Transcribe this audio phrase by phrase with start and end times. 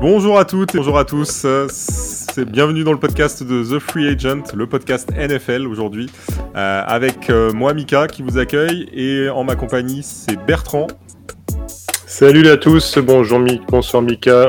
[0.00, 1.44] Bonjour à toutes et bonjour à tous.
[1.70, 6.08] C'est bienvenue dans le podcast de The Free Agent, le podcast NFL aujourd'hui,
[6.56, 10.86] euh, avec euh, moi Mika qui vous accueille et en ma compagnie c'est Bertrand.
[12.06, 14.46] Salut à tous, bonjour Mika, bonsoir Mika.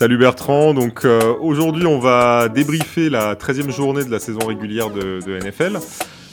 [0.00, 4.88] Salut Bertrand, donc euh, aujourd'hui on va débriefer la 13e journée de la saison régulière
[4.88, 5.78] de, de NFL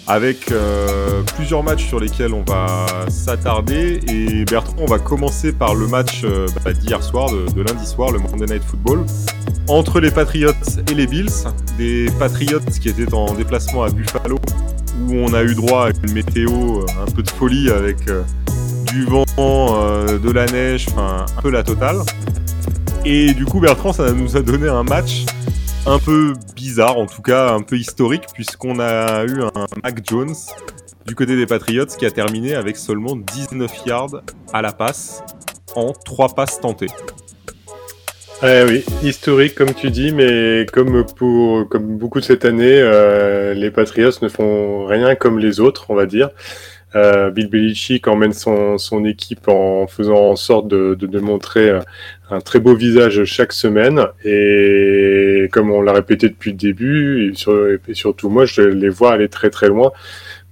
[0.08, 4.00] avec euh, plusieurs matchs sur lesquels on va s'attarder.
[4.08, 8.14] Et Bertrand, on va commencer par le match euh, bah, d'hier soir, de, lundi soir,
[8.14, 9.04] le Monday Night Football,
[9.68, 10.54] entre les Patriots
[10.90, 11.28] et les Bills.
[11.78, 14.40] Des Patriots qui étaient en déplacement à Buffalo,
[15.10, 17.98] où on a eu droit à une météo un peu de folie avec
[18.94, 21.98] du vent, de la neige, enfin un peu la totale.
[23.10, 25.24] Et du coup, Bertrand, ça nous a donné un match
[25.86, 30.36] un peu bizarre, en tout cas un peu historique, puisqu'on a eu un Mac Jones
[31.06, 35.24] du côté des Patriots qui a terminé avec seulement 19 yards à la passe
[35.78, 36.90] en 3 passes tentées.
[38.44, 43.72] Eh oui, historique comme tu dis, mais comme pour beaucoup de cette année, euh, les
[43.72, 46.32] Patriots ne font rien comme les autres, on va dire.
[46.96, 51.82] Euh, Bill Belichick emmène son, son, équipe en faisant en sorte de, de, montrer euh,
[52.30, 54.06] un très beau visage chaque semaine.
[54.24, 59.28] Et comme on l'a répété depuis le début, et, surtout moi, je les vois aller
[59.28, 59.92] très très loin,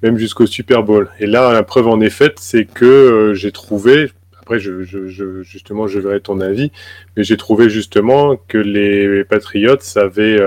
[0.04, 1.10] même jusqu'au Super Bowl.
[1.20, 4.12] Et là, la preuve en effet, c'est que euh, j'ai trouvé,
[4.42, 6.72] après je, je, justement je verrai ton avis,
[7.16, 10.38] mais j'ai trouvé justement que les Patriots avaient,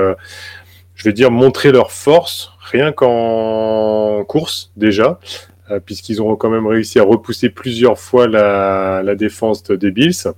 [0.94, 6.66] je vais dire, montré leur force rien qu'en course déjà, euh, puisqu'ils ont quand même
[6.66, 10.32] réussi à repousser plusieurs fois la, la défense des Bills.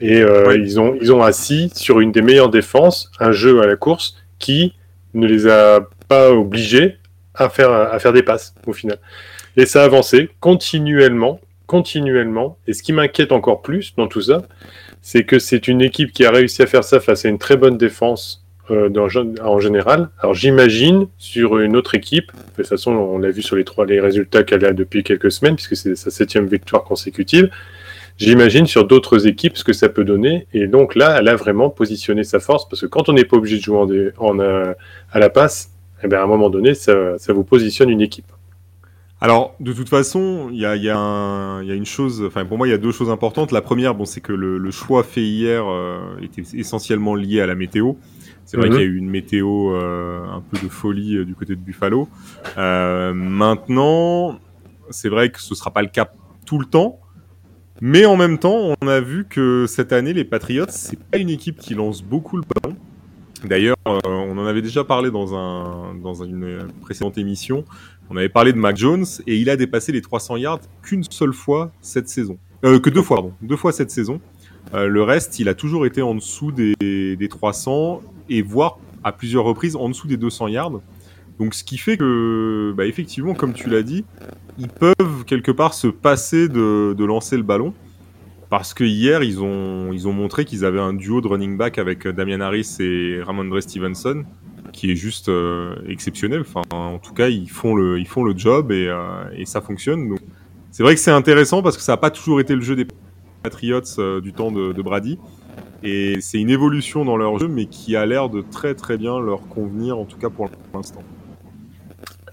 [0.00, 3.66] Et euh, ils, ont, ils ont assis sur une des meilleures défenses, un jeu à
[3.66, 4.74] la course qui
[5.14, 6.98] ne les a pas obligés
[7.34, 8.98] à faire, à faire des passes au final.
[9.56, 12.58] Et ça a avancé continuellement, continuellement.
[12.66, 14.42] Et ce qui m'inquiète encore plus dans tout ça,
[15.00, 17.56] c'est que c'est une équipe qui a réussi à faire ça face à une très
[17.56, 18.90] bonne défense euh,
[19.42, 20.08] en général.
[20.18, 23.84] Alors j'imagine sur une autre équipe, de toute façon on l'a vu sur les trois
[23.86, 27.50] les résultats qu'elle a depuis quelques semaines, puisque c'est sa septième victoire consécutive.
[28.16, 30.46] J'imagine sur d'autres équipes ce que ça peut donner.
[30.52, 33.36] Et donc là, elle a vraiment positionné sa force, parce que quand on n'est pas
[33.36, 34.72] obligé de jouer en, euh,
[35.10, 35.72] à la passe,
[36.02, 38.30] eh bien, à un moment donné, ça, vous positionne une équipe.
[39.20, 40.74] Alors, de toute façon, il y a,
[41.62, 43.52] une chose, enfin pour moi, il y a deux choses importantes.
[43.52, 47.46] La première, bon, c'est que le, le, choix fait hier euh, était essentiellement lié à
[47.46, 47.94] la météo.
[48.44, 48.72] C'est vrai mhm.
[48.74, 51.60] qu'il y a eu une météo euh, un peu de folie euh, du côté de
[51.60, 52.08] Buffalo.
[52.58, 54.38] Euh, maintenant,
[54.90, 56.10] c'est vrai que ce sera pas le cas
[56.46, 57.00] tout le temps.
[57.80, 61.30] Mais en même temps, on a vu que cette année, les Patriots, c'est pas une
[61.30, 62.76] équipe qui lance beaucoup le ballon.
[63.44, 67.64] D'ailleurs, on en avait déjà parlé dans, un, dans une précédente émission.
[68.10, 71.32] On avait parlé de Mac Jones et il a dépassé les 300 yards qu'une seule
[71.32, 72.38] fois cette saison.
[72.62, 73.32] que deux fois, pardon.
[73.42, 74.20] Deux fois cette saison.
[74.72, 76.74] le reste, il a toujours été en dessous des,
[77.16, 80.80] des 300 et voire à plusieurs reprises en dessous des 200 yards.
[81.38, 84.04] Donc ce qui fait que, bah, effectivement, comme tu l'as dit,
[84.58, 87.74] ils peuvent quelque part se passer de, lancer le ballon.
[88.50, 91.78] Parce que hier, ils ont, ils ont montré qu'ils avaient un duo de running back
[91.78, 94.24] avec Damian Harris et Ramondre Stevenson,
[94.72, 96.42] qui est juste euh, exceptionnel.
[96.42, 100.14] Enfin, en tout cas, ils font le, ils font le job et, euh, ça fonctionne.
[100.70, 102.86] C'est vrai que c'est intéressant parce que ça n'a pas toujours été le jeu des
[103.42, 105.18] Patriots euh, du temps de Brady.
[105.82, 109.20] Et c'est une évolution dans leur jeu, mais qui a l'air de très très bien
[109.20, 111.02] leur convenir, en tout cas pour l'instant.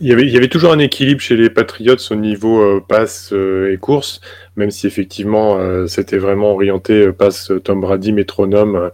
[0.03, 3.77] Il y, avait, toujours un équilibre chez les Patriots au niveau euh, passe euh, et
[3.77, 4.19] course,
[4.55, 8.89] même si effectivement euh, c'était vraiment orienté passe Tom Brady métronome.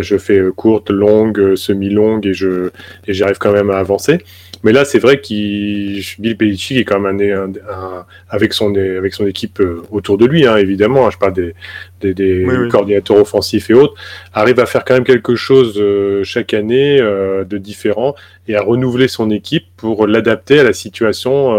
[0.00, 2.70] je fais courte, longue, semi-longue et je
[3.06, 4.24] et j'arrive quand même à avancer.
[4.62, 7.20] Mais là, c'est vrai qu'il Bill Belichick est quand même
[7.68, 11.06] un, avec son avec son équipe euh, autour de lui, hein, évidemment.
[11.06, 11.54] Hein, je parle des,
[12.00, 13.94] des, des coordinateurs offensifs et autres,
[14.34, 18.14] arrive à faire quand même quelque chose euh, chaque année euh, de différent
[18.48, 21.56] et à renouveler son équipe pour l'adapter à la situation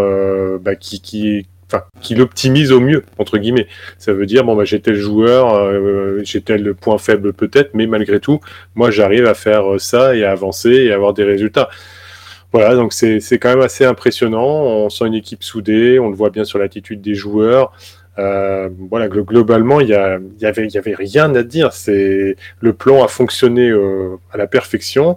[0.58, 3.66] bah, qui, qui Enfin, qui l'optimise au mieux entre guillemets.
[3.98, 7.86] Ça veut dire bon bah j'ai tel joueur, euh, j'ai tel point faible peut-être, mais
[7.86, 8.40] malgré tout,
[8.74, 11.70] moi j'arrive à faire ça et à avancer et à avoir des résultats.
[12.52, 14.44] Voilà, donc c'est quand même assez impressionnant.
[14.44, 17.72] On sent une équipe soudée, on le voit bien sur l'attitude des joueurs.
[18.18, 21.72] Euh, voilà, globalement, il y, a, y, avait, y avait rien à dire.
[21.72, 25.16] C'est le plan a fonctionné euh, à la perfection.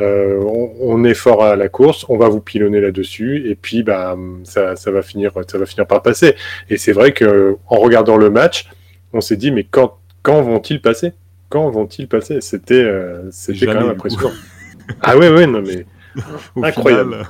[0.00, 3.82] Euh, on, on, est fort à la course, on va vous pilonner là-dessus, et puis
[3.82, 6.34] bah ça, ça va finir, ça va finir par passer.
[6.70, 8.70] Et c'est vrai que en regardant le match,
[9.12, 11.12] on s'est dit mais quand quand vont-ils passer?
[11.50, 12.40] Quand vont-ils passer?
[12.40, 12.90] C'était
[13.30, 14.32] c'était quand même impressionnant.
[15.02, 15.84] ah ouais, ouais, non mais
[16.62, 17.28] incroyable.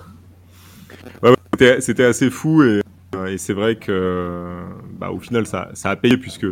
[1.80, 2.80] c'était assez fou et,
[3.28, 4.62] et c'est vrai que
[4.98, 6.46] bah, au final ça, ça a payé puisque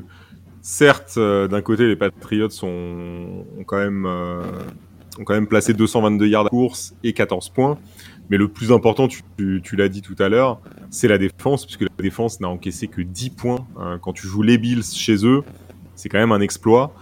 [0.62, 4.06] certes d'un côté les Patriots sont, ont quand même
[5.18, 7.78] ont quand même placé 222 yards à course et 14 points.
[8.30, 9.22] Mais le plus important, tu,
[9.62, 10.60] tu, l'as dit tout à l'heure,
[10.90, 13.66] c'est la défense, puisque la défense n'a encaissé que 10 points.
[13.76, 13.98] Hein.
[14.00, 15.42] quand tu joues les Bills chez eux,
[15.96, 16.94] c'est quand même un exploit.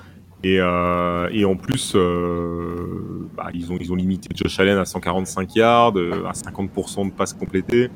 [0.45, 5.99] Et, euh, et en plus, euh, bah, ils, ont, limité Josh Allen à 145 yards,
[5.99, 7.91] euh, à 50% de passes complétées.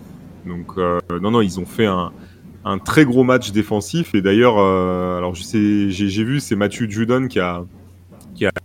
[0.44, 2.10] Donc, non, non, ils ont fait un,
[2.84, 4.14] très gros match défensif.
[4.14, 7.64] Et d'ailleurs, alors j'ai vu, c'est Matthew Judon qui a,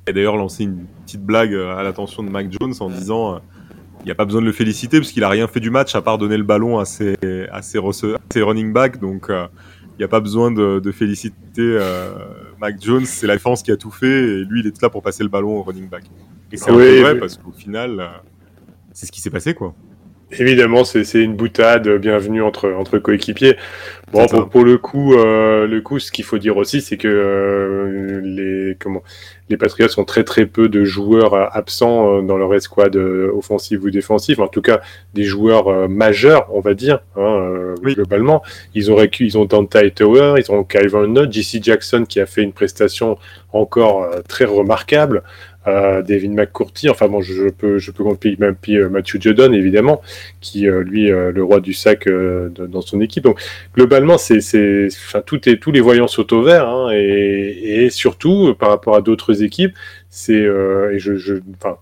[0.08, 3.40] d'ailleurs lancé une petite blague à l'attention de Mac Jones en disant
[4.00, 5.94] il n'y a pas besoin de le féliciter parce qu'il a rien fait du match
[5.94, 7.16] à part donner le ballon à ses,
[7.52, 7.78] à ses,
[8.42, 9.00] running back.
[9.00, 9.30] Donc,
[9.98, 12.12] il n'y a pas besoin de, féliciter euh,
[12.60, 13.06] Mac Jones.
[13.06, 15.30] C'est la défense qui a tout fait et lui, il est là pour passer le
[15.30, 16.04] ballon au running back.
[16.52, 18.08] Et c'est vrai parce qu'au final, euh,
[18.94, 19.74] c'est ce qui s'est passé, quoi.
[20.32, 23.56] Évidemment, c'est une boutade bienvenue entre, entre coéquipiers.
[24.12, 28.22] Bon, pour, le coup, euh, le coup, ce qu'il faut dire aussi, c'est que euh,
[28.24, 29.04] les comment
[29.50, 33.90] les Patriots ont très très peu de joueurs euh, absents dans leur escouade offensive ou
[33.90, 34.42] défensive.
[34.42, 34.82] En tout cas,
[35.14, 38.44] des joueurs majeurs, on va dire, hein, globalement.
[38.76, 42.44] Ils ont ils ont Dante Tower, ils ont Kyvan Nutt, JC Jackson qui a fait
[42.44, 43.18] une prestation
[43.54, 45.24] encore très remarquable.
[46.02, 50.02] David McCourty, enfin bon, je, peux, je peux compter même puis, Matthew Judon, évidemment,
[50.42, 53.24] qui lui, le roi du sac dans son équipe.
[53.24, 53.40] Donc,
[53.76, 58.56] globalement, c'est, enfin, tout est, tous les voyants sont au vert, hein, et, et, surtout
[58.58, 59.74] par rapport à d'autres équipes,
[60.10, 61.36] c'est, euh, et je, je,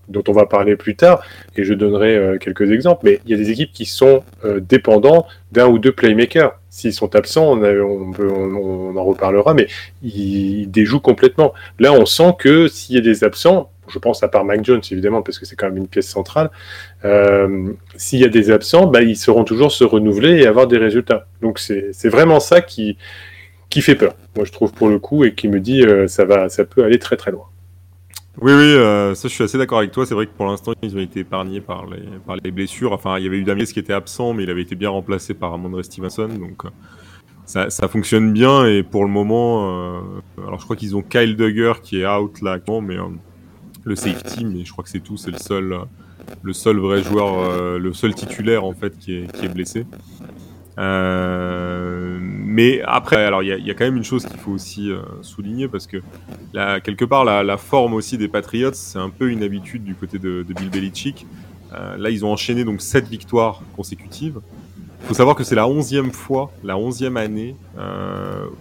[0.08, 1.24] dont on va parler plus tard,
[1.56, 3.00] et je donnerai euh, quelques exemples.
[3.04, 6.58] Mais il y a des équipes qui sont euh, dépendants d'un ou deux playmakers.
[6.68, 9.68] S'ils sont absents, on, on, on, en reparlera, mais
[10.02, 11.54] ils déjouent complètement.
[11.78, 14.80] Là, on sent que s'il y a des absents, je pense à part Mac Jones
[14.90, 16.50] évidemment, parce que c'est quand même une pièce centrale,
[17.04, 20.78] euh, s'il y a des absents, bah, ils sauront toujours se renouveler et avoir des
[20.78, 21.26] résultats.
[21.42, 22.96] Donc c'est vraiment ça qui,
[23.78, 26.48] fait peur, moi je trouve pour le coup, et qui me dit euh, ça, va,
[26.48, 27.44] ça peut aller très très loin.
[28.40, 30.04] Oui, oui, euh, ça je suis assez d'accord avec toi.
[30.04, 32.92] C'est vrai que pour l'instant ils ont été épargnés par les, blessures.
[32.92, 35.32] Enfin, il y avait eu Damiens qui était absent, mais il avait été bien remplacé
[35.34, 36.28] par Amandre Stevenson.
[36.28, 36.62] Donc
[37.46, 40.02] ça, ça, fonctionne bien et pour le moment,
[40.36, 42.96] alors je crois qu'ils ont Kyle Duggar qui est out là, mais
[43.86, 45.16] le safety, mais je crois que c'est tout.
[45.16, 45.74] C'est le seul,
[46.42, 49.86] le seul vrai joueur, euh, le seul titulaire en fait qui est, blessé.
[50.78, 54.98] Euh, mais après, alors il y, a, quand même une chose qu'il faut aussi euh,
[55.22, 56.02] souligner parce que
[56.80, 60.44] quelque part la, forme aussi des Patriots, c'est un peu une habitude du côté de,
[60.46, 61.26] de Bill Belichick.
[61.98, 64.40] Là, ils ont enchaîné donc sept victoires consécutives.
[65.02, 67.54] Il faut savoir que c'est la onzième fois, la onzième année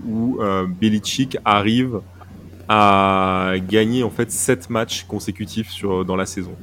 [0.06, 0.40] où
[0.80, 2.02] Belichick arrive
[2.68, 6.56] a gagné en fait 7 matchs consécutifs sur, dans la saison.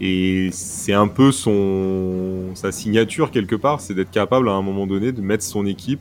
[0.00, 4.86] Et c'est un peu son, sa signature quelque part, c'est d'être capable à un moment
[4.86, 6.00] donné de mettre son équipe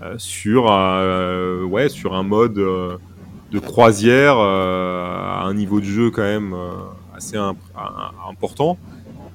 [0.00, 2.96] euh, sur, euh, ouais, sur un mode euh,
[3.50, 6.54] de croisière à un niveau de jeu quand même
[7.14, 7.36] assez
[8.28, 8.78] important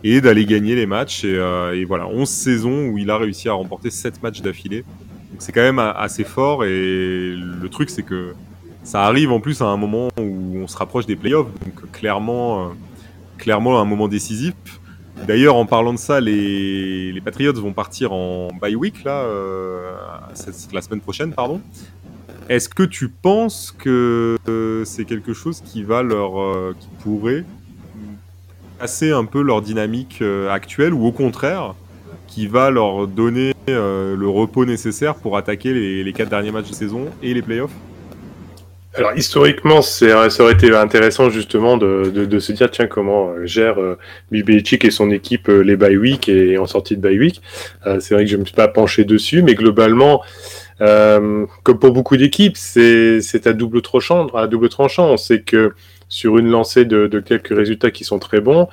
[0.03, 1.23] et d'aller gagner les matchs.
[1.23, 1.35] Et,
[1.73, 4.83] et, voilà, 11 saisons où il a réussi à remporter 7 matchs d'affilée.
[5.31, 8.33] Donc c'est quand même assez fort et le truc c'est que
[8.83, 12.65] ça arrive en plus à un moment où on se rapproche des playoffs, donc clairement,
[12.65, 12.67] euh,
[13.37, 14.53] clairement un moment décisif.
[15.25, 19.93] D'ailleurs, en parlant de ça, les, Patriots vont partir en bye week là, euh,
[20.73, 21.61] la semaine prochaine, pardon.
[22.49, 27.45] Est-ce que tu penses que euh, c'est quelque chose qui va leur, qui pourrait
[28.79, 31.73] casser un peu leur dynamique actuelle, ou au contraire,
[32.27, 36.75] qui va leur donner le repos nécessaire pour attaquer les, les quatre derniers matchs de
[36.75, 37.71] saison et les playoffs?
[38.95, 43.45] Alors historiquement, ça aurait été intéressant justement de, de, de se dire tiens comment euh,
[43.45, 43.97] gère euh,
[44.31, 47.41] et son équipe euh, les bye week et en sortie de bye week.
[47.87, 50.21] Euh, c'est vrai que je me suis pas penché dessus, mais globalement,
[50.81, 54.27] euh, comme pour beaucoup d'équipes, c'est à double tranchant.
[54.27, 55.73] À double tranchant, on sait que
[56.07, 58.67] sur une lancée de, de quelques résultats qui sont très bons,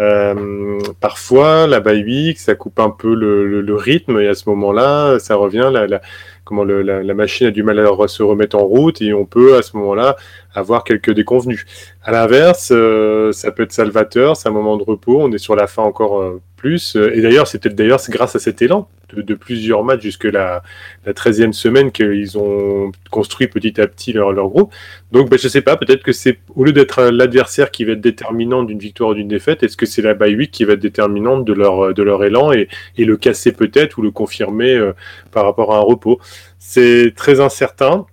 [0.00, 4.34] euh, parfois, la bye week, ça coupe un peu le, le, le rythme et à
[4.34, 5.70] ce moment-là, ça revient.
[5.72, 6.00] La, la,
[6.44, 9.62] comment la, machine a du mal à se remettre en route et on peut à
[9.62, 10.16] ce moment-là
[10.54, 11.64] avoir quelques déconvenus.
[12.02, 15.56] À l'inverse, euh, ça peut être salvateur, c'est un moment de repos, on est sur
[15.56, 16.96] la fin encore euh, plus.
[16.96, 20.62] Et d'ailleurs, c'est peut-être d'ailleurs grâce à cet élan de, plusieurs matchs jusque la,
[21.04, 24.72] la 13e semaine qu'ils ont construit petit à petit leur, groupe.
[25.12, 28.00] Donc, ben, je sais pas, peut-être que c'est au lieu d'être l'adversaire qui va être
[28.00, 30.80] déterminant d'une victoire ou d'une défaite, est-ce que c'est la bye week qui va être
[30.80, 34.92] déterminante de leur de leur élan et, le casser peut-être ou le confirmer euh,
[35.30, 36.18] par rapport à un repos?
[36.58, 38.06] C'est très incertain.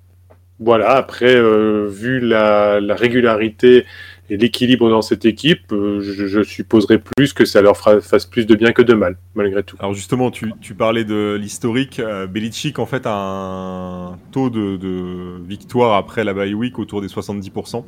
[0.59, 1.41] voilà, après,
[1.87, 3.85] vu la, régularité
[4.31, 8.71] et l'équilibre dans cette équipe, je, supposerais plus que ça leur fasse plus de bien
[8.71, 9.75] que de mal, malgré tout.
[9.79, 12.01] Alors justement, tu, parlais de l'historique.
[12.29, 17.07] Belichick, en fait, a un taux de, de victoire après la bye week autour des
[17.07, 17.83] 70%.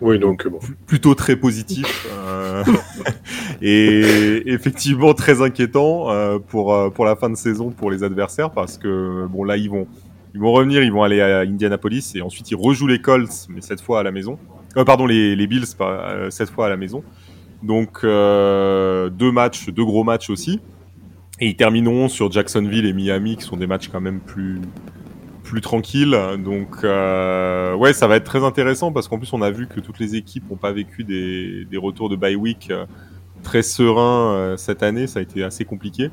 [0.00, 0.58] Oui, donc bon.
[0.86, 2.62] Plutôt très positif euh,
[3.62, 8.50] et effectivement très inquiétant euh, pour euh, pour la fin de saison pour les adversaires
[8.50, 9.86] parce que bon là ils vont
[10.34, 13.62] ils vont revenir, ils vont aller à Indianapolis et ensuite ils rejouent les Colts mais
[13.62, 14.38] cette fois à la maison.
[14.84, 15.66] Pardon les, les Bills
[16.30, 17.02] cette fois à la maison.
[17.62, 20.60] Donc deux matchs, deux gros matchs aussi.
[21.38, 24.60] Et ils termineront sur Jacksonville et Miami qui sont des matchs quand même plus
[25.46, 26.16] plus tranquille.
[26.44, 29.80] Donc euh, ouais, ça va être très intéressant parce qu'en plus on a vu que
[29.80, 32.84] toutes les équipes n'ont pas vécu des, des, retours de bye week euh,
[33.42, 35.06] très sereins euh, cette année.
[35.06, 36.10] Ça a été assez compliqué.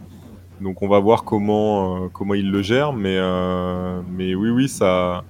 [0.62, 2.94] Donc on va voir comment comment ils le gèrent.
[2.94, 3.18] Mais
[4.10, 5.24] mais oui oui ça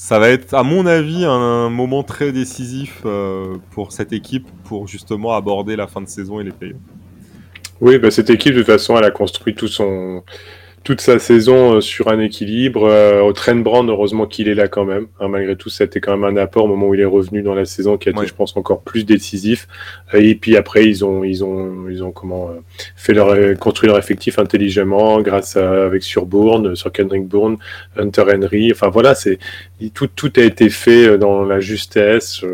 [0.00, 3.02] ça va être à mon avis un, moment très décisif
[3.72, 6.76] pour cette équipe pour justement aborder la fin de saison et les playoffs.
[7.80, 10.22] Oui, bah cette équipe de toute façon elle a construit tout son
[10.84, 12.84] toute sa saison euh, sur un équilibre.
[12.84, 15.06] Euh, au Trent Brand, heureusement qu'il est là quand même.
[15.20, 17.54] Hein, malgré tout, été quand même un apport au moment où il est revenu dans
[17.54, 19.68] la saison, qui a été, je pense, encore plus décisif.
[20.14, 22.50] Euh, et puis après, ils ont, ils ont, ils ont comment
[22.96, 27.56] fait leur construit leur effectif intelligemment, grâce à avec sur Bourne, sur Kendrick Bourne,
[27.96, 28.72] Hunter Henry.
[28.72, 29.38] Enfin voilà, c'est
[29.94, 32.44] tout, tout a été fait dans la justesse.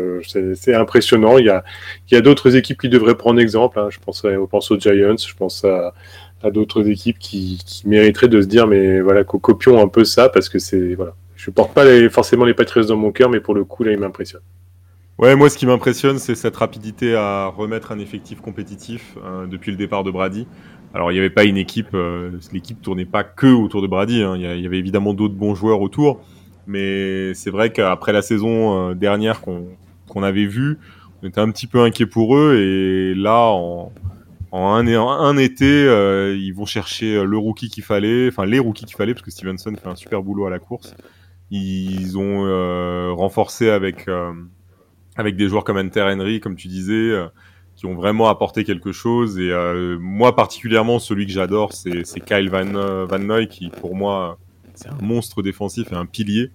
[0.55, 1.37] C'est impressionnant.
[1.37, 1.63] Il y a,
[2.09, 3.79] il y a d'autres équipes qui devraient prendre exemple.
[3.79, 3.87] Hein.
[3.89, 5.15] Je pense, je pense aux Giants.
[5.17, 5.93] Je pense à
[6.51, 10.59] d'autres équipes qui, mériteraient de se dire mais voilà copions un peu ça parce que
[10.59, 11.15] c'est voilà.
[11.35, 13.99] Je porte pas forcément les Patriots dans mon cœur mais pour le coup là il
[13.99, 14.41] m'impressionne
[15.17, 19.71] ouais moi ce qui m'impressionne c'est cette rapidité à remettre un effectif compétitif euh, depuis
[19.71, 20.47] le départ de Brady.
[20.93, 24.23] Alors il n'y avait pas une équipe euh, l'équipe tournait pas que autour de Brady
[24.23, 24.35] hein.
[24.35, 26.21] il, y avait évidemment d'autres bons joueurs autour.
[26.67, 30.79] Mais c'est vrai qu'après la saison euh, dernière qu'on avait vu
[31.21, 32.55] on était un petit peu inquiet pour eux.
[32.55, 33.91] Et là en
[34.55, 38.95] en un, été, euh, ils vont chercher le rookie qu'il fallait, enfin les rookies qu'il
[38.95, 40.95] fallait, parce que Stevenson fait un super boulot à la course.
[41.51, 44.31] Ils ont euh, renforcé avec euh,
[45.17, 47.13] avec des joueurs comme Enter Henry, comme tu disais,
[47.75, 49.37] qui ont vraiment apporté quelque chose.
[49.39, 49.51] Et
[49.99, 54.37] moi particulièrement, celui que j'adore, c'est Kyle Van, Van Noy, qui pour moi
[54.73, 56.51] c'est un monstre défensif et un pilier,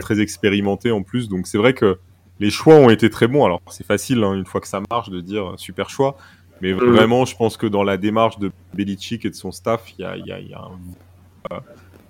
[0.00, 1.28] très expérimenté en plus.
[1.28, 1.98] Donc c'est vrai que
[2.40, 3.44] les choix ont été très bons.
[3.44, 6.16] Alors c'est facile hein, une fois que ça marche de dire super choix.
[6.60, 6.78] Mais mm.
[6.78, 10.04] vraiment, je pense que dans la démarche de Belichick et de son staff, il y
[10.04, 11.56] a, y a, y a un,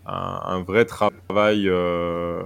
[0.06, 1.68] un, un, vrai travail.
[1.68, 2.42] Euh,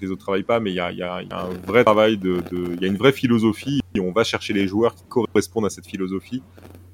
[0.00, 2.80] les autres travaillent pas, mais il y a, y a, un vrai travail de, il
[2.80, 5.86] y a une vraie philosophie et on va chercher les joueurs qui correspondent à cette
[5.86, 6.42] philosophie,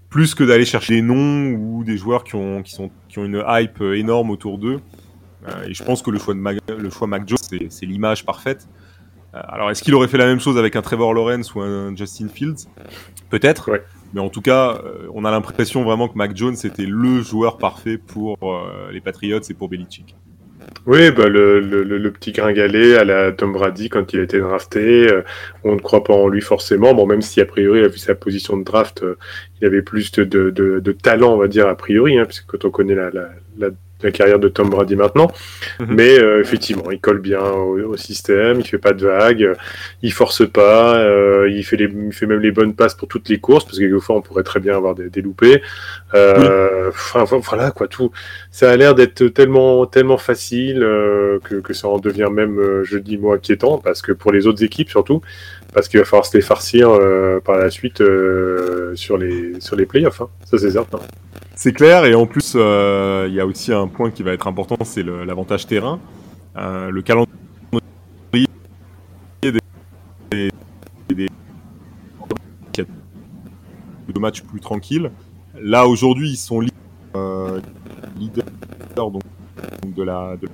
[0.09, 3.25] plus que d'aller chercher des noms ou des joueurs qui ont, qui sont, qui ont
[3.25, 4.81] une hype énorme autour d'eux.
[5.49, 7.39] Euh, et je pense que le choix de Mac, le choix Mac Jones,
[7.69, 8.69] c'est l'image parfaite.
[9.35, 11.97] Euh, alors, est-ce qu'il aurait fait la même chose avec un Trevor Lawrence ou un
[11.97, 12.69] Justin Fields?
[13.31, 13.71] Peut-être.
[13.71, 13.83] Ouais.
[14.15, 17.59] Mais en tout cas, euh, on a l'impression vraiment que Mac Jones était le joueur
[17.59, 20.15] parfait pour euh, les Patriots et pour Belichick.
[20.87, 25.09] Oui, bah le, le, petit gringalet à la Tom Brady quand il a été drafté,
[25.09, 25.23] euh,
[25.65, 26.95] on ne croit pas en lui forcément.
[26.95, 29.05] Bon, même si a priori, vu sa position de draft,
[29.61, 32.71] il avait plus de, de, talent, on va dire, a priori, hein, puisque quand on
[32.71, 33.11] connaît la,
[33.59, 33.69] la
[34.03, 35.31] la carrière de Tom Brady maintenant.
[35.81, 35.87] Mhm.
[35.91, 39.53] Mais euh, effectivement, il colle bien au, système, il fait pas de vagues,
[40.03, 43.29] il force pas, euh, il, fait les, il fait même les bonnes passes pour toutes
[43.29, 45.63] les courses, parce que quelquefois on pourrait très bien avoir des, des loupés.
[46.15, 48.11] Euh, enfin, voilà quoi, tout.
[48.51, 50.81] Ça a l'air d'être tellement, tellement facile
[51.45, 54.63] que, que ça en devient même, je dis moi, inquiétant, parce que pour les autres
[54.65, 55.21] équipes surtout,
[55.75, 56.91] parce qu'il va falloir se les farcir
[57.45, 58.03] par la suite
[58.95, 60.29] sur les sur les playoffs, hein.
[60.45, 61.01] ça c'est certain.
[61.55, 64.47] C'est clair, et en plus, euh, il y a aussi un point qui va être
[64.47, 66.01] important, c'est l'avantage terrain.
[66.57, 67.29] Euh, le calendrier
[69.43, 70.51] des,
[71.11, 71.29] des,
[74.09, 75.11] de matchs plus tranquilles.
[75.61, 76.63] Là, aujourd'hui, ils sont
[77.17, 77.61] euh,
[78.19, 78.45] leaders
[79.11, 79.23] donc,
[79.95, 80.49] de la de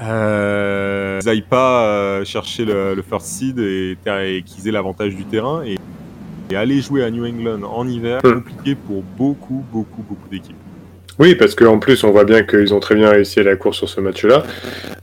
[0.00, 5.62] Euh, ils n'aillent pas chercher le, first seed et, et qu'ils aient l'avantage du terrain.
[6.50, 8.34] Et aller jouer à New England en hiver, hmm.
[8.34, 10.56] compliqué pour beaucoup, beaucoup, beaucoup d'équipes.
[11.18, 13.78] Oui, parce qu'en plus, on voit bien qu'ils ont très bien réussi à la course
[13.78, 14.42] sur ce match-là.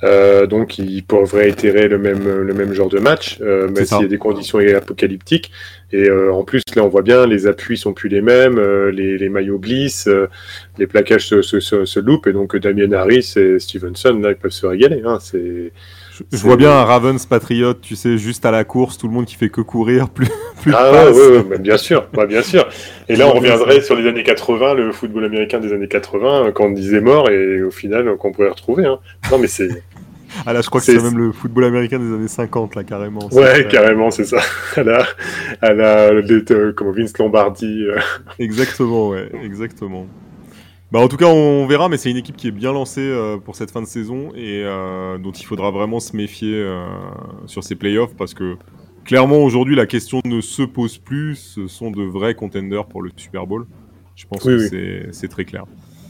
[0.03, 4.01] Euh, donc, ils pourraient réitérer le même, le même genre de match, euh, même s'il
[4.01, 5.51] y a des conditions apocalyptiques.
[5.91, 8.91] Et euh, en plus, là, on voit bien, les appuis sont plus les mêmes, euh,
[8.91, 10.09] les, les, maillots glissent,
[10.77, 12.27] les plaquages se, se, se, se, loupent.
[12.27, 15.01] Et donc, Damien Harris et Stevenson, là, ils peuvent se régaler.
[15.03, 15.71] Hein, c'est
[16.31, 19.25] je, vois bien un Ravens patriote, tu sais, juste à la course, tout le monde
[19.25, 20.27] qui fait que courir, plus,
[20.61, 22.67] plus Ah ouais, ouais, bien sûr, bah, bien sûr.
[23.09, 26.65] Et là, on reviendrait sur les années 80, le football américain des années 80, quand
[26.65, 28.85] on disait mort, et au final, qu'on pourrait retrouver.
[28.85, 28.99] Hein.
[29.31, 29.69] Non, mais c'est.
[30.45, 33.27] ah là, je crois que c'est même le football américain des années 50, là, carrément.
[33.31, 34.39] Ouais, carrément, c'est ça.
[34.75, 35.05] à la,
[35.61, 36.11] à la,
[36.75, 37.85] comme Vince Lombardi.
[38.39, 40.07] Exactement, ouais, exactement.
[40.93, 43.39] Bah, en tout cas, on verra, mais c'est une équipe qui est bien lancée euh,
[43.39, 46.85] pour cette fin de saison et euh, dont il faudra vraiment se méfier euh,
[47.47, 48.57] sur ces playoffs parce que
[49.03, 51.35] clairement aujourd'hui la question ne se pose plus.
[51.35, 53.65] Ce sont de vrais contenders pour le Super Bowl.
[54.15, 55.65] Je pense que c'est très clair.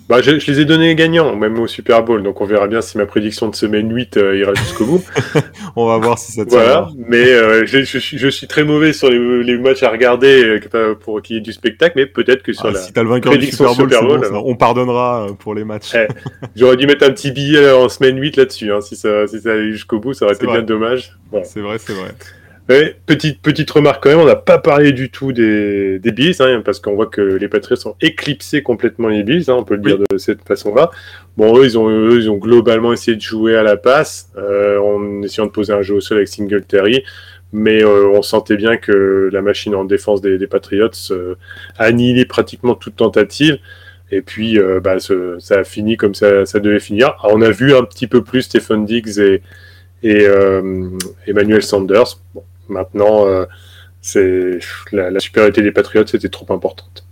[0.09, 2.97] Bah, je, les ai donnés gagnants, même au Super Bowl, donc on verra bien si
[2.97, 5.03] ma prédiction de semaine 8 euh, ira jusqu'au bout.
[5.77, 6.59] on va voir si ça tient.
[6.59, 11.21] Voilà, mais euh, je, je, suis très mauvais sur les, matchs à regarder euh, pour
[11.21, 13.37] qu'il y ait du spectacle, mais peut-être que sur ah, la si as le vainqueur
[13.37, 15.95] du Super Bowl, on pardonnera pour les matchs.
[15.95, 16.07] Eh,
[16.55, 19.53] j'aurais dû mettre un petit billet en semaine 8 là-dessus, hein, si, ça, si ça
[19.53, 21.13] allait jusqu'au bout, ça aurait été bien dommage.
[21.43, 22.09] C'est vrai, c'est vrai
[22.67, 26.61] petite, petite remarque quand même, on n'a pas parlé du tout des, des Bills, hein,
[26.63, 29.81] parce qu'on voit que les Patriots ont éclipsé complètement les Bills, hein, on peut le
[29.81, 30.89] dire de cette façon-là.
[31.35, 34.79] Bon, eux ils, ont, eux, ils ont globalement essayé de jouer à la passe, euh,
[34.79, 37.03] en essayant de poser un jeu au sol avec Singletary,
[37.53, 41.35] mais euh, on sentait bien que la machine en défense des, des Patriots euh,
[41.77, 43.59] annihilait pratiquement toute tentative.
[44.11, 47.15] Et puis, euh, bah, ça a fini comme ça, ça devait finir.
[47.23, 49.41] on a vu un petit peu plus Stephen Diggs et,
[50.03, 50.27] et
[51.27, 52.19] Emmanuel Sanders.
[52.33, 52.43] Bon,
[52.73, 53.45] Maintenant, euh,
[54.01, 54.59] c'est
[54.91, 57.05] la, supériorité des Patriots c'était trop importante.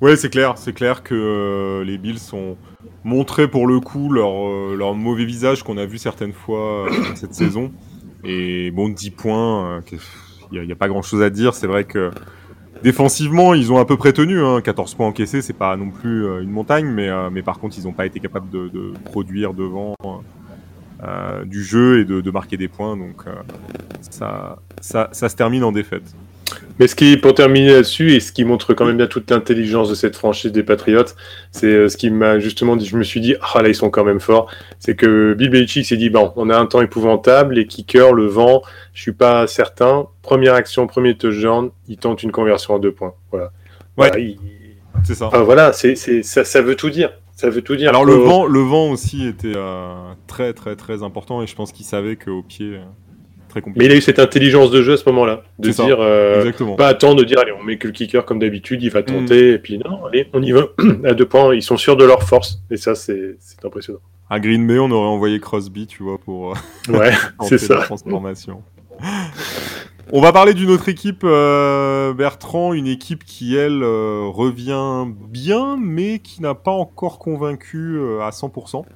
[0.00, 2.56] Oui, c'est clair, c'est clair que euh, les Bills ont
[3.04, 7.34] montré pour le coup leur, euh, leur mauvais visage qu'on a vu certaines fois cette
[7.34, 7.72] saison.
[8.24, 9.80] Et bon, 10 points,
[10.52, 11.54] il n'y a, pas grand chose à dire.
[11.54, 12.10] C'est vrai que
[12.82, 14.40] défensivement, ils ont à peu près tenu.
[14.40, 14.60] Hein.
[14.60, 17.92] 14 points encaissés, c'est pas non plus une montagne, mais, mais par contre, ils n'ont
[17.92, 19.94] pas été capables de produire devant.
[21.04, 22.96] Euh, du jeu et de, marquer des points.
[22.96, 23.30] Donc euh,
[24.10, 26.02] ça, ça, ça, se termine en défaite.
[26.80, 29.88] Mais ce qui, pour terminer là-dessus, et ce qui montre quand même bien toute l'intelligence
[29.88, 31.04] de cette franchise des Patriots,
[31.52, 33.90] c'est euh, ce qui m'a justement dit, je me suis dit, ah là, ils sont
[33.90, 34.50] quand même forts.
[34.80, 38.26] C'est que Bill Belichick s'est dit, bon, on a un temps épouvantable, les kickers, le
[38.26, 38.62] vent,
[38.92, 40.08] je suis pas certain.
[40.22, 43.14] Première action, premier touchdown, il tente une conversion à deux points.
[43.30, 43.52] Voilà.
[43.96, 44.36] Ouais.
[45.04, 45.28] C'est ça.
[45.28, 47.12] voilà, c'est, ça, ça veut tout dire.
[47.38, 47.90] Ça veut tout dire.
[47.90, 49.94] Alors le vent, le vent aussi était euh,
[50.26, 52.80] très très très important et je pense qu'il savait qu'au pied, euh,
[53.48, 53.78] très compliqué.
[53.78, 56.88] Mais il a eu cette intelligence de jeu à ce moment-là, de dire euh, pas
[56.88, 59.04] attendre de dire allez on met que le kicker comme d'habitude, il va mm.
[59.04, 60.62] tenter et puis non allez on y va
[61.04, 64.00] à deux points, ils sont sûrs de leur force et ça c'est impressionnant.
[64.28, 66.56] À Green Bay on aurait envoyé Crosby tu vois pour
[66.88, 68.64] ouais c'est ça transformation.
[70.10, 75.76] On va parler d'une autre équipe, euh, Bertrand, une équipe qui, elle, euh, revient bien,
[75.78, 78.86] mais qui n'a pas encore convaincu euh, à 100%.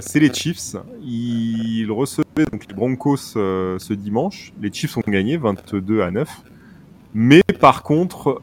[0.00, 0.76] c'est les Chiefs.
[1.02, 4.52] Ils recevaient donc les Broncos ce dimanche.
[4.62, 6.28] Les Chiefs ont gagné 22 à 9.
[7.14, 8.40] Mais par contre,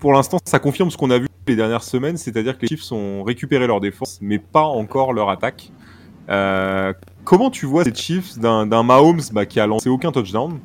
[0.00, 2.92] pour l'instant, ça confirme ce qu'on a vu les dernières semaines, c'est-à-dire que les Chiefs
[2.92, 5.72] ont récupéré leur défense, mais pas encore leur attaque.
[7.24, 10.60] comment tu vois ces Chiefs d'un Mahomes bah, qui a lancé aucun touchdown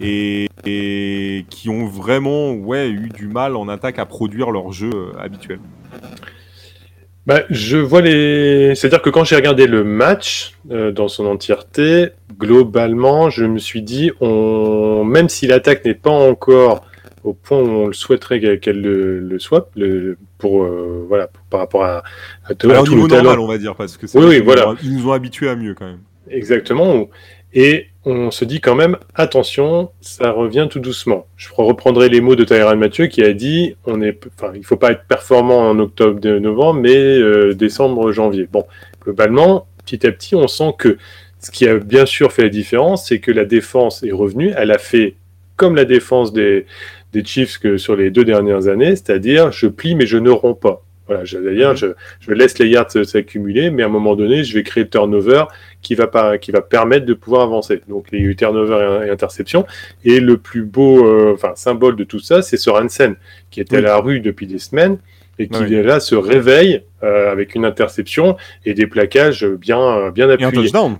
[0.00, 5.12] et, qui ont vraiment ouais, eu du mal en attaque à produire leur jeu euh,
[5.18, 5.60] habituel.
[7.26, 8.74] Bah, je vois les.
[8.74, 12.08] C'est-à-dire que quand j'ai regardé le match euh, dans son entièreté,
[12.38, 15.04] globalement, je me suis dit, on...
[15.04, 16.86] même si l'attaque n'est pas encore
[17.24, 20.16] au point où on le souhaiterait qu'elle le, soit, le...
[20.38, 22.02] pour euh, voilà, par rapport à,
[22.46, 24.74] à, tout, Alors, le talent, on va dire, parce que oui, oui, voilà.
[24.82, 26.00] ils nous ont habitués à mieux quand même.
[26.30, 27.08] Exactement.
[27.52, 31.26] Et on se dit quand même, attention, ça revient tout doucement.
[31.36, 34.18] Je reprendrai les mots de Tyran Mathieu qui a dit, on est,
[34.54, 38.48] il faut pas être performant en octobre, novembre, mais euh, décembre, janvier.
[38.50, 38.64] Bon,
[39.02, 40.96] globalement, petit à petit, on sent que
[41.40, 44.52] ce qui a bien sûr fait la différence, c'est que la défense est revenue.
[44.56, 45.16] Elle a fait
[45.56, 46.66] comme la défense des,
[47.12, 50.58] des Chiefs que sur les deux dernières années, c'est-à-dire je plie mais je ne romps
[50.58, 50.82] pas.
[51.08, 51.86] Voilà, dire, je,
[52.20, 55.44] je laisse les yards s'accumuler, mais à un moment donné, je vais créer le turnover
[55.80, 57.80] qui va, pas, qui va permettre de pouvoir avancer.
[57.88, 59.66] Donc, il y a eu turnover et, interception.
[60.04, 63.16] Et le plus beau euh, enfin, symbole de tout ça, c'est Sorensen,
[63.50, 64.98] qui était à la rue depuis des semaines
[65.38, 70.50] et qui là se réveille euh, avec une interception et des plaquages bien, bien appuyés.
[70.52, 70.96] Et un touchdown.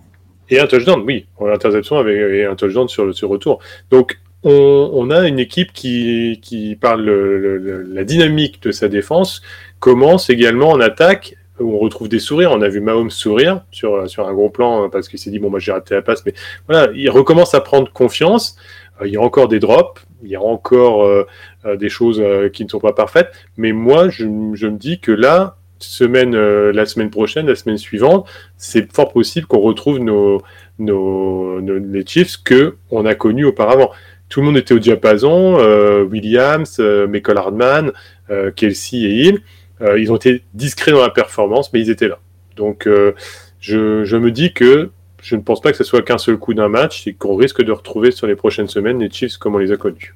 [0.51, 1.27] Et un touchdown, oui.
[1.41, 3.59] Une interception avec, et un touchdown sur le sur retour.
[3.91, 9.43] Donc, on, on, a une équipe qui, qui par la dynamique de sa défense,
[9.81, 12.53] commence également en attaque où on retrouve des sourires.
[12.53, 15.39] On a vu Mahomes sourire sur, sur un gros plan euh, parce qu'il s'est dit
[15.39, 16.35] bon moi j'ai raté la passe, mais
[16.69, 18.57] voilà, il recommence à prendre confiance.
[19.01, 21.27] Euh, il y a encore des drops, il y a encore euh,
[21.77, 25.57] des choses qui ne sont pas parfaites, mais moi je, je me dis que là,
[25.81, 30.43] semaine, la semaine prochaine, la semaine suivante, c'est fort possible qu'on retrouve nos,
[30.81, 33.91] nos, nos, les Chiefs que on a connus auparavant.
[34.29, 35.57] Tout le monde était au diapason,
[36.11, 37.93] Williams, Michael Hardman,
[38.57, 39.43] Kelsey et Hill.
[39.81, 42.19] Euh, ils ont été discrets dans la performance, mais ils étaient là.
[42.57, 43.13] Donc, euh,
[43.61, 44.91] je, je, me dis que
[45.23, 47.63] je ne pense pas que ce soit qu'un seul coup d'un match et qu'on risque
[47.63, 50.15] de retrouver sur les prochaines semaines les Chiefs comme on les a connus.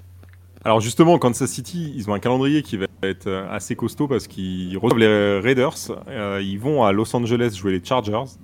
[0.65, 4.29] Alors justement, Kansas City, ils ont un calendrier qui va être euh, assez costaud parce
[4.29, 5.75] qu'ils reçoivent les Raiders,
[6.09, 8.39] euh, ils vont à Los Angeles jouer les Chargers,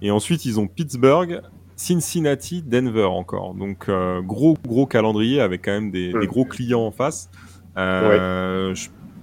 [0.00, 1.40] et ensuite ils ont Pittsburgh,
[1.76, 3.54] Cincinnati, Denver encore.
[3.54, 7.30] Donc euh, gros gros calendrier avec quand même des, gros clients en face.
[7.76, 8.74] Euh,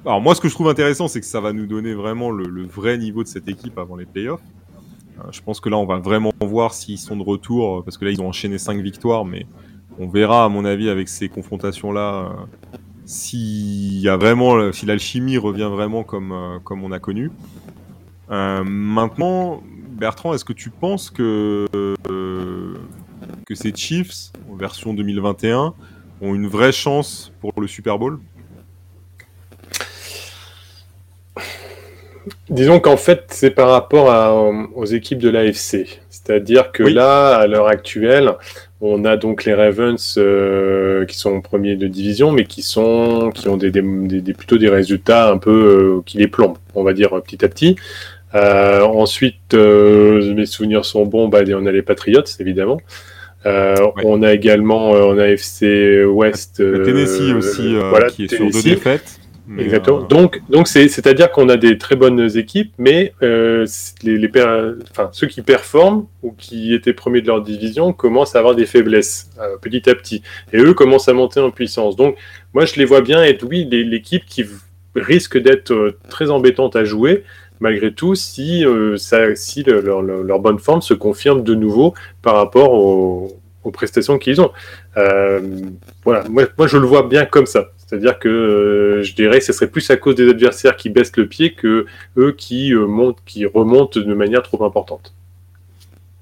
[0.06, 2.66] alors moi ce que je trouve intéressant c'est que ça va nous donner vraiment le,
[2.66, 4.42] vrai niveau de cette équipe avant les playoffs.
[5.20, 8.06] Euh, je pense que là on va vraiment voir s'ils sont de retour parce que
[8.06, 9.46] là ils ont enchaîné 5 victoires mais
[10.00, 12.32] on verra à mon avis avec ces confrontations là
[13.06, 17.32] s'il y a vraiment si l'alchimie revient vraiment comme on a connu.
[18.30, 19.62] maintenant
[19.94, 21.68] Bertrand, est-ce que tu penses que,
[22.10, 22.74] euh,
[23.46, 25.74] que ces Chiefs, en version 2021,
[26.22, 28.20] ont une vraie chance pour le Super Bowl?
[32.50, 34.08] Disons qu'en fait, c'est par rapport
[34.76, 36.00] aux équipes de l'AFC.
[36.10, 38.34] C'est-à-dire que là, à l'heure actuelle,
[38.80, 43.48] on a donc les Ravens euh, qui sont premiers de division, mais qui sont qui
[43.48, 47.44] ont des, plutôt des résultats un peu euh, qui les plombent, on va dire petit
[47.44, 47.76] à petit.
[48.36, 52.80] Euh, ensuite, euh, mes souvenirs sont bons, bah, on a les Patriots, évidemment.
[53.46, 56.60] Euh, On a également euh, en AFC West.
[56.60, 59.20] Le Tennessee aussi, voilà, qui est sur deux défaites.
[59.58, 60.02] Exactement.
[60.04, 63.66] Donc, donc c'est, c'est-à-dire qu'on a des très bonnes équipes, mais euh,
[64.04, 64.30] les, les
[64.92, 68.66] enfin, ceux qui performent ou qui étaient premiers de leur division commencent à avoir des
[68.66, 69.30] faiblesses
[69.62, 71.96] petit à petit, et eux commencent à monter en puissance.
[71.96, 72.18] Donc,
[72.54, 74.46] moi, je les vois bien être, oui, l'équipe qui
[74.96, 77.24] risque d'être très embêtante à jouer,
[77.60, 82.74] malgré tout si, euh, ça, si leur, bonne forme se confirme de nouveau par rapport
[82.74, 83.40] aux,
[83.72, 84.52] prestations qu'ils ont.
[84.98, 85.40] Euh,
[86.04, 87.70] voilà, moi, moi, je le vois bien comme ça.
[87.94, 91.16] C'est-à-dire que euh, je dirais que ce serait plus à cause des adversaires qui baissent
[91.16, 91.86] le pied que
[92.18, 95.14] eux qui, montent, qui remontent de manière trop importante.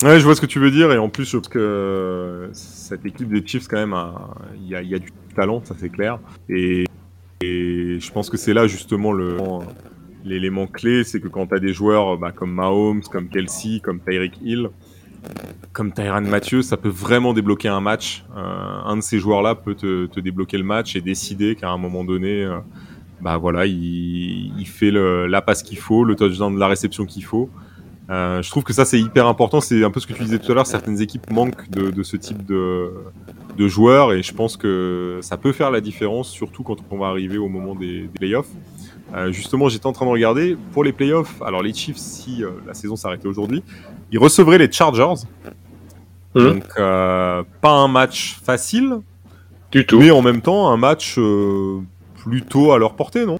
[0.03, 3.05] Ouais, je vois ce que tu veux dire, et en plus, je pense que cette
[3.05, 3.95] équipe des Chiefs, quand même,
[4.61, 6.19] il y, a du talent, ça c'est clair.
[6.49, 6.83] Et,
[7.41, 9.13] je pense que c'est là justement
[10.25, 14.01] l'élément clé, c'est que quand tu as des joueurs bah, comme Mahomes, comme Kelsey, comme
[14.01, 14.71] Tyreek Hill,
[15.73, 18.23] comme Tyran Mathieu, ça peut vraiment débloquer un match.
[18.35, 18.41] Euh,
[18.85, 22.43] un de ces joueurs-là peut te, débloquer le match et décider qu'à un moment donné,
[22.43, 22.59] euh,
[23.21, 27.49] bah voilà, il, fait la passe qu'il faut, le touchdown de la réception qu'il faut.
[28.09, 29.61] Euh, je trouve que ça c'est hyper important.
[29.61, 30.67] C'est un peu ce que tu disais tout à l'heure.
[30.67, 32.91] Certaines équipes manquent de, ce type de,
[33.57, 37.37] joueurs et je pense que ça peut faire la différence, surtout quand on va arriver
[37.37, 38.49] au moment des, des playoffs.
[39.13, 41.41] Euh, justement, j'étais en train de regarder pour les playoffs.
[41.41, 43.63] Alors, les Chiefs, si euh, la saison s'arrêtait aujourd'hui,
[44.11, 45.25] ils recevraient les Chargers.
[46.33, 46.39] Mmh.
[46.39, 48.99] Donc, euh, pas un match facile.
[49.71, 49.99] Du tout.
[49.99, 51.17] Mais en même temps, un match
[52.15, 53.39] plutôt à leur portée, non?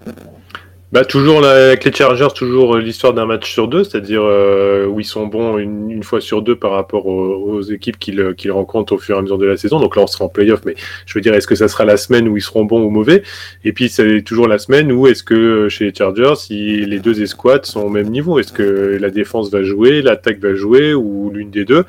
[0.92, 5.00] Bah, toujours avec les Chargers, toujours euh, l'histoire d'un match sur deux, c'est-à-dire euh, où
[5.00, 8.98] ils sont bons une, fois sur deux par rapport aux, équipes qu'ils qu'ils rencontrent au
[8.98, 9.80] fur et à mesure de la saison.
[9.80, 10.74] Donc là, on sera en playoff, mais
[11.06, 13.22] je veux dire, est-ce que ça sera la semaine où ils seront bons ou mauvais?
[13.64, 16.98] Et puis, c'est toujours la semaine où est-ce que euh, chez les Chargers, si les
[16.98, 20.92] deux escouades sont au même niveau, est-ce que la défense va jouer, l'attaque va jouer
[20.92, 21.84] ou l'une des deux?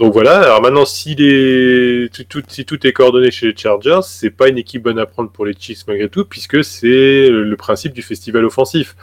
[0.00, 2.08] Donc voilà, alors maintenant, si, les...
[2.26, 5.30] tout, si tout est coordonné chez les Chargers, c'est pas une équipe bonne à prendre
[5.30, 8.96] pour les Chiefs malgré tout, puisque c'est le principe du festival offensif.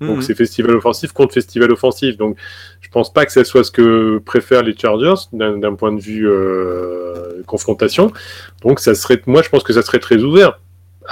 [0.00, 0.22] Donc mhm.
[0.22, 2.16] c'est festival offensif contre festival offensif.
[2.16, 2.36] Donc
[2.80, 6.28] je pense pas que ce soit ce que préfèrent les Chargers d'un point de vue
[6.28, 8.10] euh, confrontation.
[8.62, 10.58] Donc ça serait, moi je pense que ça serait très ouvert.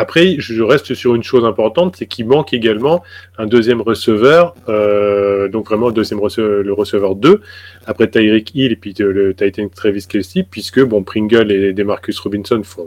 [0.01, 3.03] Après, je reste sur une chose importante, c'est qu'il manque également
[3.37, 7.41] un deuxième receveur, euh, donc vraiment le deuxième receveur, le receveur 2,
[7.85, 12.63] après Tyreek Hill et puis le Titan Travis Kelsey, puisque bon Pringle et Demarcus Robinson
[12.63, 12.87] font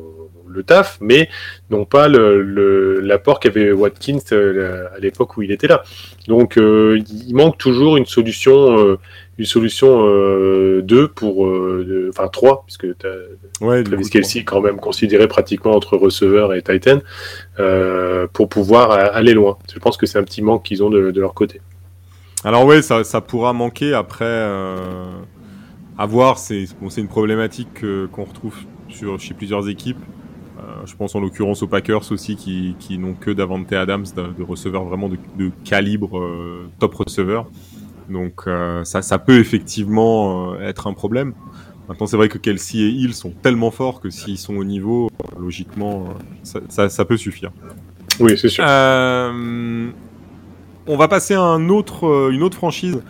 [0.54, 1.30] le taf, mais
[1.70, 5.84] n'ont pas l'apport qu'avait Watkins euh, à l'époque où il était là.
[6.28, 9.00] Donc euh, il manque toujours une solution, euh,
[9.38, 10.06] une solution
[10.82, 11.48] 2 pour,
[12.10, 12.88] enfin 3, puisque
[13.62, 17.00] ouais, Travis Kelsey quand même considéré pratiquement entre receveur et Titan,
[18.34, 19.58] pour pouvoir aller loin.
[19.74, 21.62] Je pense que c'est un petit manque qu'ils ont de, leur côté.
[22.44, 24.26] Alors oui, ça, ça, pourra manquer après.
[25.98, 28.56] à voir, c'est bon, une problématique qu'on retrouve
[28.90, 30.00] sur, chez plusieurs équipes.
[30.62, 34.28] Euh, je pense en l'occurrence aux Packers aussi qui, qui n'ont que Davante Adams, de,
[34.38, 37.50] de receveurs vraiment de, de calibre euh, top receveur.
[38.10, 41.34] Donc euh, ça, ça peut effectivement être un problème.
[41.90, 45.10] Maintenant, c'est vrai que Kelsey et Hill sont tellement forts que s'ils sont au niveau,
[45.38, 47.52] logiquement, ça, ça, ça peut suffire.
[48.20, 48.64] Oui, c'est sûr.
[48.68, 49.90] Euh,
[50.88, 53.02] on va passer à un autre, une autre franchise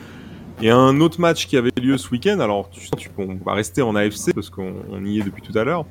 [0.61, 2.39] et à un autre match qui avait lieu ce week-end.
[2.39, 5.63] Alors, tu, tu, on va rester en AFC parce qu'on y est depuis tout à
[5.63, 5.85] l'heure.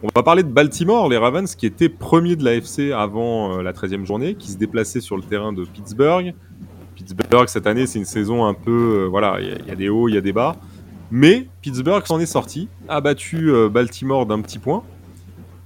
[0.00, 3.72] On va parler de Baltimore, les Ravens qui étaient premiers de l'AFC avant euh, la
[3.72, 6.34] 13e journée, qui se déplaçaient sur le terrain de Pittsburgh.
[6.94, 8.70] Pittsburgh, cette année, c'est une saison un peu.
[8.70, 10.54] Euh, voilà, il y, a des hauts, il y a des bas.
[11.10, 14.84] Mais Pittsburgh s'en est sorti, a battu Baltimore d'un petit point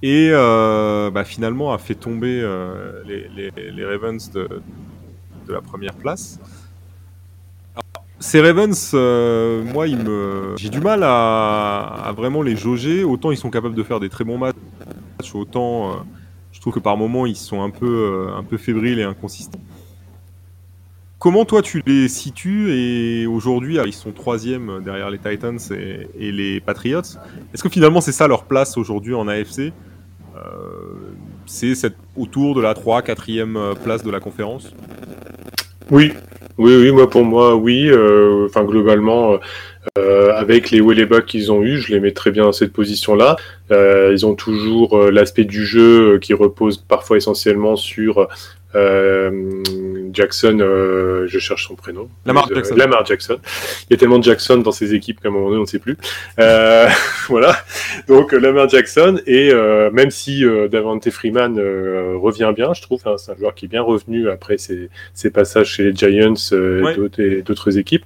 [0.01, 2.41] et bah, finalement a fait tomber
[3.05, 4.47] les, Ravens de,
[5.49, 6.39] la première place.
[8.23, 10.55] Ces Ravens, moi, me...
[10.55, 13.03] j'ai du mal à, vraiment les jauger.
[13.03, 14.55] Autant ils sont capables de faire des très bons matchs,
[15.33, 16.05] autant
[16.53, 19.59] je trouve que par moments ils sont un peu, un peu fébriles et inconsistants.
[21.19, 22.71] Comment toi tu les situes?
[22.71, 27.01] Et aujourd'hui ils sont troisième derrière les Titans et, les Patriots.
[27.53, 29.71] Est-ce que finalement c'est ça leur place aujourd'hui en AFC euh,
[31.45, 34.73] C'est autour de la 3 4e place de la conférence?
[35.91, 36.13] Oui,
[36.57, 37.89] oui, oui, moi pour moi oui.
[37.89, 39.39] Euh, enfin globalement.
[39.97, 42.53] Euh, avec les hauts les bas qu'ils ont eu, je les mets très bien dans
[42.53, 43.35] cette position-là.
[43.69, 48.27] ils ont toujours l'aspect du jeu qui repose parfois essentiellement sur euh,
[50.13, 52.07] Jackson, euh, je cherche son prénom.
[52.25, 52.75] Lamar Jackson.
[52.75, 53.37] Lamar Jackson.
[53.89, 55.67] Il y a tellement de Jackson dans ses équipes qu'à un moment donné, on ne
[55.67, 55.97] sait plus.
[56.39, 56.87] Euh,
[57.29, 57.57] voilà.
[58.07, 59.51] Donc Lamar Jackson et
[59.91, 61.57] même si Davante Freeman
[62.15, 65.31] revient bien, je trouve, hein, c'est un joueur qui est bien revenu après ses, ses
[65.31, 66.33] passages chez les Giants
[67.17, 68.05] et d'autres équipes.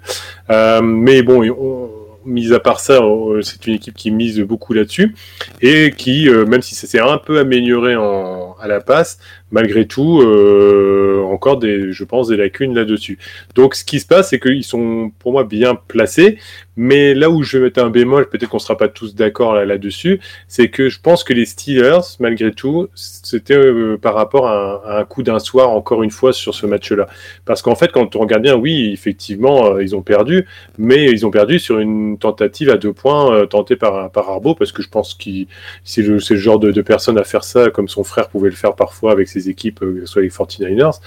[0.50, 1.90] mais bon, on,
[2.26, 3.00] mis à part ça,
[3.42, 5.16] c'est une équipe qui mise beaucoup là-dessus
[5.62, 9.20] et qui, même si ça s'est un peu amélioré en, à la passe,
[9.52, 13.18] malgré tout, euh, encore des, je pense, des lacunes là-dessus.
[13.56, 16.38] Donc, ce qui se passe, c'est qu'ils sont, pour moi, bien placés.
[16.80, 20.20] Mais là où je vais mettre un bémol, peut-être qu'on sera pas tous d'accord là-dessus,
[20.48, 25.04] c'est que je pense que les Steelers, malgré tout, c'était euh, par rapport à un,
[25.04, 27.08] coup d'un soir, encore une fois, sur ce match-là.
[27.46, 30.46] Parce qu'en fait, quand on regarde bien, oui, effectivement, euh, ils ont perdu,
[30.78, 34.72] mais ils ont perdu sur une tentative à deux points tentée par, par Arbo, parce
[34.72, 35.48] que je pense qu'il
[35.84, 38.56] c'est le, le, genre de, de personne à faire ça, comme son frère pouvait le
[38.56, 41.00] faire parfois avec ses équipes, euh, que ce soit les 49ers,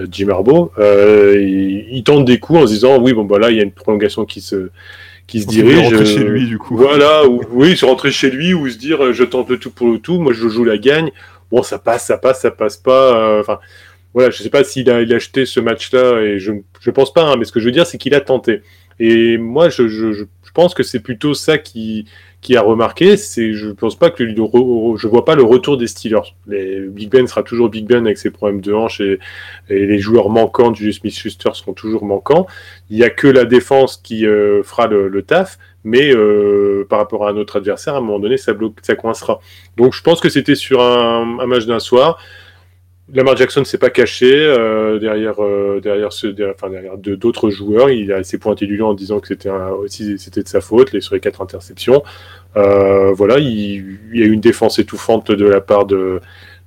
[0.00, 3.50] euh, Jim Harbaugh, euh, il, tente des coups en se disant oui, bon, bah là,
[3.50, 4.70] il y a une prolongation qui se
[5.26, 5.92] qui se dirige.
[5.92, 6.76] rentrer chez lui, du coup.
[6.76, 9.90] Voilà, ou, oui, se rentrer chez lui ou se dire je tente le tout pour
[9.90, 11.10] le tout, moi je joue la gagne.
[11.50, 13.40] Bon, ça passe, ça passe, ça passe pas.
[13.40, 13.58] Enfin,
[14.14, 17.12] voilà, je sais pas s'il a, il a acheté ce match-là et je je pense
[17.12, 18.62] pas, hein, mais ce que je veux dire, c'est qu'il a tenté.
[19.00, 20.24] Et moi, je, je, je
[20.54, 22.06] pense que c'est plutôt ça qui
[22.40, 26.34] qui a remarqué, c'est je pense pas que je vois pas le retour des Steelers.
[26.46, 29.18] Les Big Ben sera toujours Big Ben avec ses problèmes de hanche et,
[29.68, 32.46] les joueurs manquants du Smith-Schuster seront toujours manquants.
[32.90, 37.26] Il y a que la défense qui euh, fera le, taf, mais euh, par rapport
[37.26, 39.40] à un autre adversaire, à un moment donné, ça bloque, ça coincera.
[39.76, 42.18] Donc je pense que c'était sur un, un match d'un soir.
[43.12, 46.10] Lamar Jackson s'est pas caché euh, derrière euh, derrière
[46.54, 47.88] enfin derrière d'autres joueurs.
[47.88, 50.92] Il a s'est pointé du lion en disant que c'était aussi c'était de sa faute
[50.92, 52.02] les sur les quatre interceptions.
[52.56, 56.20] Euh, voilà, il, y a eu une défense étouffante de la part de,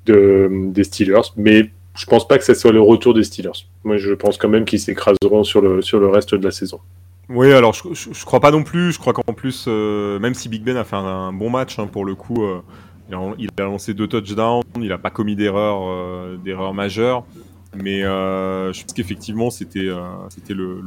[0.05, 3.67] de des Steelers, mais je pense pas que ce soit le retour des Steelers.
[3.83, 6.79] Moi, je pense quand même qu'ils s'écraseront sur le sur le reste de la saison.
[7.29, 8.91] Oui, alors je, je, crois pas non plus.
[8.91, 12.03] Je crois qu'en plus, même si Big Ben a fait un, bon match hein, pour
[12.03, 12.43] le coup
[13.37, 17.25] il a lancé deux touchdowns, il n'a pas commis d'erreurs euh, majeures,
[17.75, 20.81] mais euh, je pense qu'effectivement c'était euh, c'était le,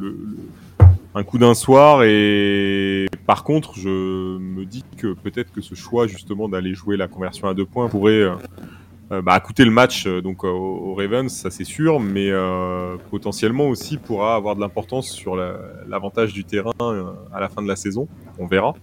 [1.15, 6.07] un coup d'un soir et par contre je me dis que peut-être que ce choix
[6.07, 8.25] justement d'aller jouer la conversion à deux points pourrait
[9.23, 12.31] bah, coûter le match donc aux Ravens, ça c'est sûr, mais
[13.11, 16.73] potentiellement aussi pourra avoir de l'importance sur l'avantage du terrain
[17.33, 18.09] à la fin de la saison.
[18.39, 18.75] On verra.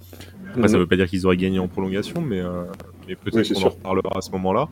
[0.52, 0.80] Après, ça ne mhm.
[0.82, 2.64] veut pas dire qu'ils auraient gagné en prolongation, mais, euh,
[3.16, 4.68] peut-être qu'on en reparlera à ce moment-là.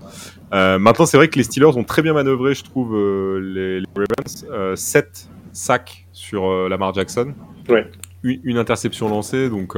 [0.53, 3.83] Euh, maintenant, c'est vrai que les Steelers ont très bien manœuvré, je trouve, euh, les,
[3.95, 4.75] Ravens.
[4.75, 7.33] 7 sacs sur Lamar Jackson.
[7.67, 7.89] Ouais.
[8.23, 9.75] Une, interception lancée, donc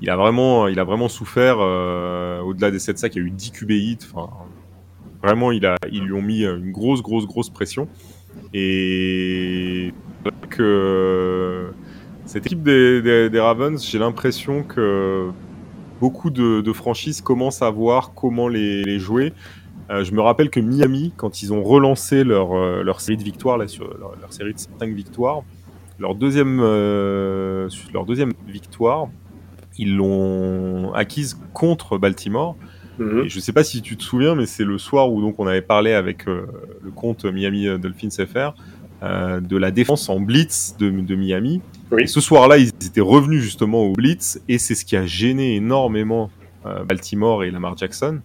[0.00, 1.58] il, a vraiment, il a vraiment souffert.
[1.58, 3.98] Au-delà des 7 sacs, il y a eu 10 QB hits.
[5.22, 7.88] Vraiment, il a, ils lui ont mis une grosse, grosse, grosse pression.
[8.54, 9.92] Et
[10.50, 11.72] que
[12.26, 15.30] cette équipe des, Ravens, j'ai l'impression que
[16.02, 19.32] beaucoup de, franchises commencent à voir comment les, jouer.
[19.88, 23.22] Euh, je me rappelle que Miami, quand ils ont relancé leur, euh, leur série de
[23.22, 25.42] victoires, là, sur leur, série de 5 victoires,
[26.00, 29.06] leur deuxième, euh, leur deuxième victoire,
[29.78, 32.56] ils l'ont acquise contre Baltimore.
[32.98, 33.28] Mhm.
[33.28, 35.46] je ne sais pas si tu te souviens, mais c'est le soir où donc on
[35.46, 38.52] avait parlé avec le compte Miami Dolphins FR
[39.00, 41.62] de la défense en blitz de, de Miami
[42.06, 46.30] ce soir-là, ils étaient revenus justement au Blitz et c'est ce qui a gêné énormément
[46.66, 48.20] euh, Baltimore et Lamar Jackson.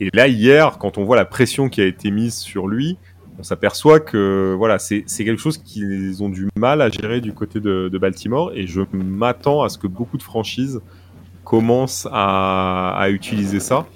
[0.00, 2.98] Et là, hier, quand on voit la pression qui a été mise sur lui,
[3.38, 7.60] on s'aperçoit que voilà, c'est quelque chose qu'ils ont du mal à gérer du côté
[7.60, 10.80] de, Baltimore et je m'attends à ce que beaucoup de franchises
[11.44, 13.86] commencent à, utiliser ça.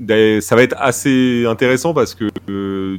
[0.00, 2.98] Ça va être assez intéressant parce que euh,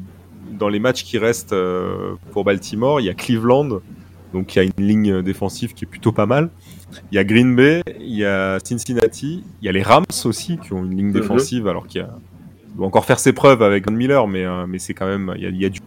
[0.52, 3.80] dans les matchs qui restent euh, pour Baltimore, il y a Cleveland
[4.34, 6.50] Donc il y a une ligne défensive qui est plutôt pas mal.
[7.12, 10.58] Il y a Green Bay, il y a Cincinnati, il y a les Rams aussi
[10.58, 11.14] qui ont une ligne mhm.
[11.14, 12.08] défensive alors qu'il
[12.76, 15.44] doit encore faire ses preuves avec Von Miller, mais, euh, mais c'est quand même il
[15.44, 15.80] y a, il y a du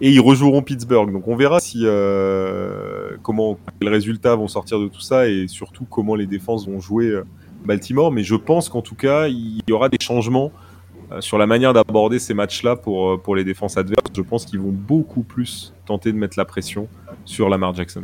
[0.00, 1.12] et ils rejoueront Pittsburgh.
[1.12, 5.84] Donc on verra si euh, comment les résultats vont sortir de tout ça et surtout
[5.84, 7.24] comment les défenses vont jouer euh,
[7.64, 8.10] Baltimore.
[8.10, 10.52] Mais je pense qu'en tout cas il y aura des changements
[11.12, 14.00] euh, sur la manière d'aborder ces matchs-là pour, pour les défenses adverses.
[14.14, 16.88] Je pense qu'ils vont beaucoup plus tenter de mettre la pression
[17.30, 18.02] sur Lamar Jackson.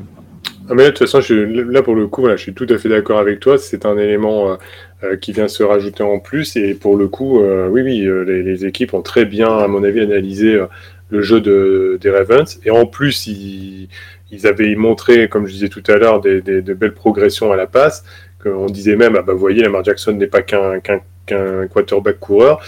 [0.69, 2.89] Ah mais de toute façon, là pour le coup, voilà, je suis tout à fait
[2.89, 3.59] d'accord avec toi.
[3.59, 4.57] C'est un élément
[5.05, 6.57] euh, qui vient se rajouter en plus.
[6.57, 10.61] Et pour le coup, oui, oui, les, équipes ont très bien, à mon avis, analysé
[11.11, 12.59] le jeu de, des Ravens.
[12.65, 13.89] Et en plus, ils,
[14.45, 18.05] avaient montré, comme je disais tout à l'heure, des, de belles progressions à la passe.
[18.45, 20.81] On disait même, ah bah, vous voyez, Lamar Jackson n'est pas qu'un
[21.27, 22.61] qu'un quarterback coureur.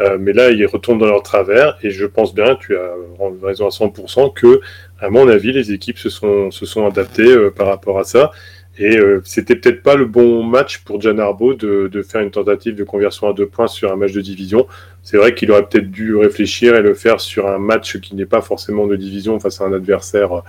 [0.00, 1.78] Euh, mais là, ils retournent dans leur travers.
[1.82, 2.94] Et je pense bien, tu as
[3.42, 4.60] raison à 100%, que,
[5.00, 8.30] à mon avis, les équipes se sont, adaptées euh, par rapport à ça.
[8.78, 12.74] Et euh, c'était peut-être pas le bon match pour Jan Arbo de, faire une tentative
[12.74, 14.66] de conversion à deux points sur un match de division.
[15.02, 18.26] C'est vrai qu'il aurait peut-être dû réfléchir et le faire sur un match qui n'est
[18.26, 20.42] pas forcément de division face à un adversaire,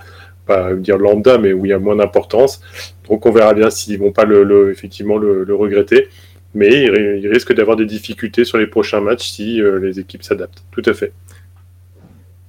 [0.44, 2.60] pas dire lambda, mais où il y a moins d'importance.
[3.08, 4.26] Donc on verra bien s'ils vont pas
[4.70, 6.08] effectivement le regretter
[6.54, 10.64] mais il, risque d'avoir des difficultés sur les prochains matchs si euh, les équipes s'adaptent.
[10.70, 11.12] Tout à fait.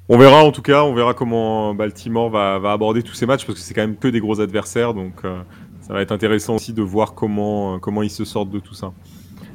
[0.08, 3.60] On verra en tout cas, on verra comment Baltimore va, aborder tous ces matchs parce
[3.60, 5.38] que c'est quand même que des gros adversaires, donc euh,
[5.82, 8.74] ça va être intéressant aussi de voir comment, euh, comment ils se sortent de tout
[8.74, 8.92] ça.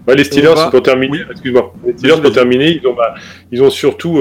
[0.06, 3.14] les Steelers, pour terminer, excuse-moi, les Steelers, pour terminer, ils ont, bah,
[3.50, 4.20] ils ont surtout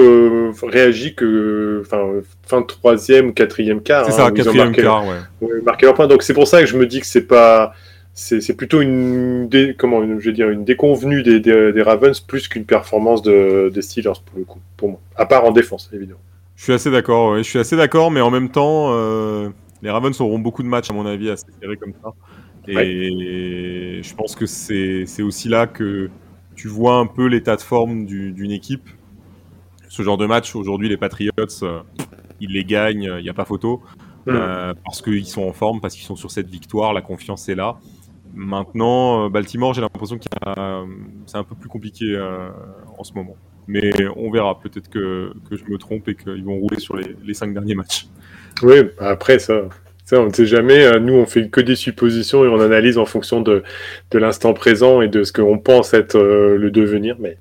[0.64, 2.02] réagi que fin,
[2.42, 4.06] fin troisième ou quatrième quart.
[4.06, 5.48] C'est ça, hein, quatrième quart, ouais.
[5.64, 6.08] Marqué leur point.
[6.08, 7.74] Donc c'est pour ça que je me dis que c'est pas
[8.14, 13.22] c'est plutôt une, comment, je veux dire, une déconvenue des, des, Ravens plus qu'une performance
[13.22, 15.00] de, des Steelers pour le coup, pour moi.
[15.16, 16.20] À part en défense, évidemment.
[16.54, 17.36] Je suis assez d'accord.
[17.38, 19.48] Je suis assez d'accord, mais en même temps, euh,
[19.82, 22.12] les Ravens auront beaucoup de matchs à mon avis à s'espérer comme ça.
[22.68, 26.08] Et je pense que c'est aussi là que
[26.54, 28.88] tu vois un peu l'état de forme d'une équipe.
[29.88, 31.80] Ce genre de match, aujourd'hui, les Patriots, euh,
[32.40, 33.82] ils les gagnent, il n'y a pas photo.
[34.26, 34.30] Mm.
[34.30, 37.54] Euh, parce qu'ils sont en forme, parce qu'ils sont sur cette victoire, la confiance est
[37.54, 37.76] là.
[38.34, 40.24] Maintenant, euh, Baltimore, j'ai l'impression que
[41.26, 42.48] c'est un peu plus compliqué euh,
[42.98, 43.36] en ce moment.
[43.66, 44.60] Mais on verra.
[44.60, 47.74] Peut-être que, que, je me trompe et qu'ils vont rouler sur les, les, cinq derniers
[47.74, 48.06] matchs.
[48.62, 49.62] Oui, après ça,
[50.04, 50.98] ça on ne sait jamais.
[51.00, 53.62] Nous, on fait que des suppositions et on analyse en fonction de,
[54.10, 57.16] de l'instant présent et de ce qu'on pense être euh, le devenir.
[57.20, 57.38] Mais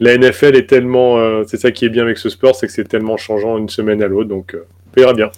[0.00, 2.84] la NFL est tellement, c'est ça qui est bien avec ce sport, c'est que c'est
[2.84, 4.28] tellement changeant d'une semaine à l'autre.
[4.28, 5.30] Donc, on verra bien.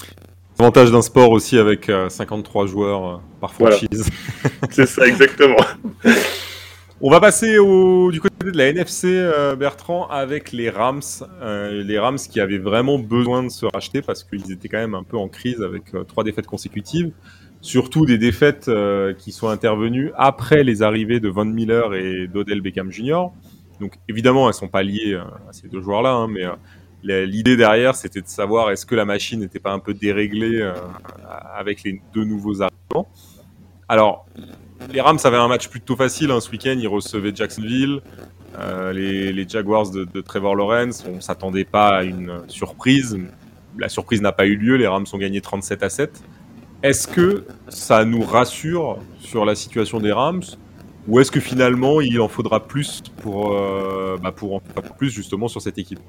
[0.60, 4.10] Avantage d'un sport aussi avec 53 euh, joueurs euh, par franchise.
[4.70, 5.56] C'est ça, exactement.
[7.00, 11.00] On va passer au, du côté de la NFC, euh, Bertrand, avec les Rams.
[11.40, 15.04] les Rams qui avaient vraiment besoin de se racheter parce qu'ils étaient quand même un
[15.04, 17.12] peu en crise avec trois défaites consécutives.
[17.60, 18.68] Surtout des défaites
[19.16, 23.26] qui sont intervenues après les arrivées de Von Miller et d'Odell Beckham Jr.
[23.80, 26.46] Donc évidemment, elles sont pas liées à ces deux joueurs-là, hein, mais
[27.02, 30.74] L'idée derrière, c'était de savoir est-ce que la machine n'était pas un peu déréglée euh,
[31.56, 33.08] avec les deux nouveaux arrivants.
[33.88, 34.26] Alors,
[34.92, 36.76] les Rams avaient un match plutôt facile hein, ce week-end.
[36.78, 38.00] Ils recevaient Jacksonville,
[38.58, 41.04] euh, les, Jaguars de, de, Trevor Lawrence.
[41.08, 43.16] On s'attendait pas à une surprise.
[43.78, 44.76] La surprise n'a pas eu lieu.
[44.76, 46.22] Les Rams ont gagné 37 à 7.
[46.82, 50.42] Est-ce que ça nous rassure sur la situation des Rams?
[51.08, 55.10] Ou est-ce que finalement il en faudra plus pour, euh, bah pour en faire plus
[55.10, 56.00] justement sur cette équipe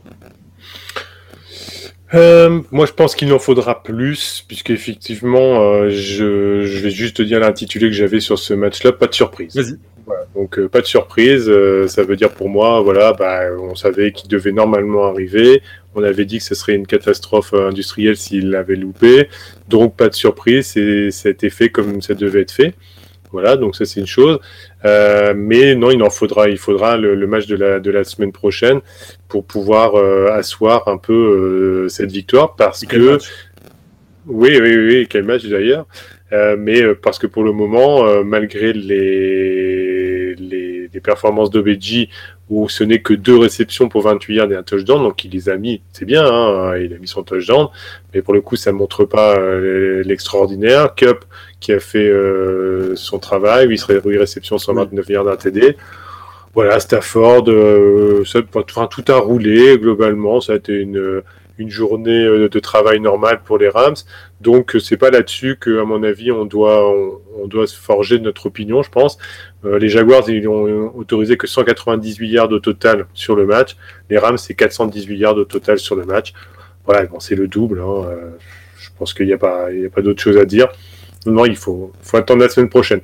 [2.14, 7.22] euh, moi, je pense qu'il en faudra plus, puisqu'effectivement, euh, je, je vais juste te
[7.22, 9.56] dire l'intitulé que j'avais sur ce match-là, pas de surprise.
[9.56, 9.78] Vas-y.
[10.08, 11.52] Voilà, donc, euh, pas de surprise.
[11.88, 15.62] Ça veut dire pour moi, voilà, bah, on savait qu'il devait normalement arriver.
[15.94, 19.30] On avait dit que ce serait une catastrophe industrielle s'il l'avait loupé.
[19.68, 20.66] Donc, pas de surprise.
[20.66, 22.74] C'est, ça a été fait comme ça devait être fait.
[23.32, 24.40] Voilà, donc ça c'est une chose.
[24.86, 28.04] Euh, mais non, il en faudra, il faudra le, le, match de la, de la
[28.04, 28.82] semaine prochaine
[29.28, 33.20] pour pouvoir euh, asseoir un peu euh, cette victoire parce que
[34.28, 35.86] oui, oui, oui, quel match d'ailleurs.
[36.32, 42.10] Euh, mais euh, parce que pour le moment, malgré les, les, les performances d'Obeji
[42.50, 45.50] où ce n'est que deux réceptions pour 28 yards et un touchdown, donc il les
[45.50, 47.68] a mis, c'est bien, hein, il a mis son touchdown,
[48.14, 50.96] mais pour le coup ça montre pas euh, l'extraordinaire.
[50.96, 51.26] Cup
[51.60, 55.78] qui a fait euh, son travail, 8, réceptions, 129 yards d'un TD.
[56.54, 61.22] Voilà, Stafford, euh, ça, enfin, tout a roulé globalement, ça a été une
[61.60, 63.96] une journée euh, de travail normale pour les Rams.
[64.42, 66.90] Donc c'est pas là-dessus que, à mon avis, on doit
[67.38, 69.18] on, doit se forger notre opinion, je pense.
[69.66, 73.76] Euh, les Jaguars ils ont autorisé que 198 yards au total sur le match.
[74.10, 76.34] Les Rams c'est 418 yards au total sur le match.
[76.86, 77.82] Voilà, bon, c'est le double.
[77.82, 78.06] Hein.
[78.08, 78.30] Euh,
[78.80, 80.70] je pense qu'il n'y a pas, il y a pas d'autre chose à dire.
[81.48, 83.02] Il faut, attendre la semaine prochaine.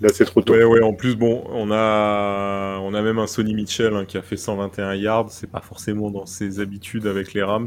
[0.00, 0.54] Là, c'est trop tôt.
[0.54, 4.22] Ouais, en plus, bon, on a, on a même un Sonny Mitchell hein, qui a
[4.22, 5.30] fait 121 yards.
[5.30, 7.66] C'est pas forcément dans ses habitudes avec les Rams.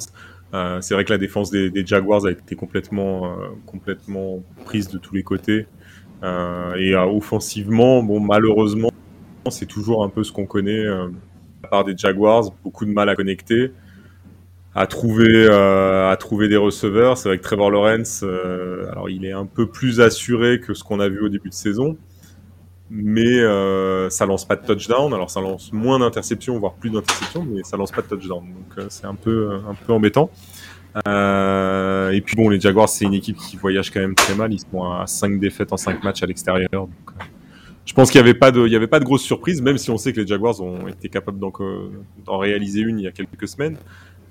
[0.53, 4.97] Euh, c'est vrai que la défense des, Jaguars a été complètement, euh, complètement prise de
[4.97, 5.68] tous les côtés.
[6.24, 8.91] Euh, et offensivement, bon, malheureusement,
[9.49, 13.16] c'est toujours un peu ce qu'on connaît à part des Jaguars, beaucoup de mal à
[13.16, 13.72] connecter,
[14.78, 17.18] à trouver, à trouver des receveurs.
[17.18, 18.24] C'est vrai que Trevor Lawrence,
[18.92, 21.54] alors il est un peu plus assuré que ce qu'on a vu au début de
[21.54, 21.98] saison,
[22.90, 25.14] mais euh, ça lance pas de touchdown.
[25.14, 28.44] Alors ça lance moins d'interceptions, voire plus d'interceptions, mais ça lance pas de touchdown.
[28.44, 30.30] Donc euh, c'est un peu un peu embêtant.
[31.08, 34.54] Euh, et puis bon, les Jaguars, c'est une équipe qui voyage quand même très mal.
[34.54, 36.70] Ils sont à 5 défaites en 5 matchs à l'extérieur.
[36.72, 37.24] Donc, euh,
[37.86, 39.78] je pense qu'il n'y avait pas de, il y avait pas de grosse surprise, même
[39.78, 43.12] si on sait que les Jaguars ont été capables d'en réaliser une il y a
[43.12, 43.78] quelques semaines.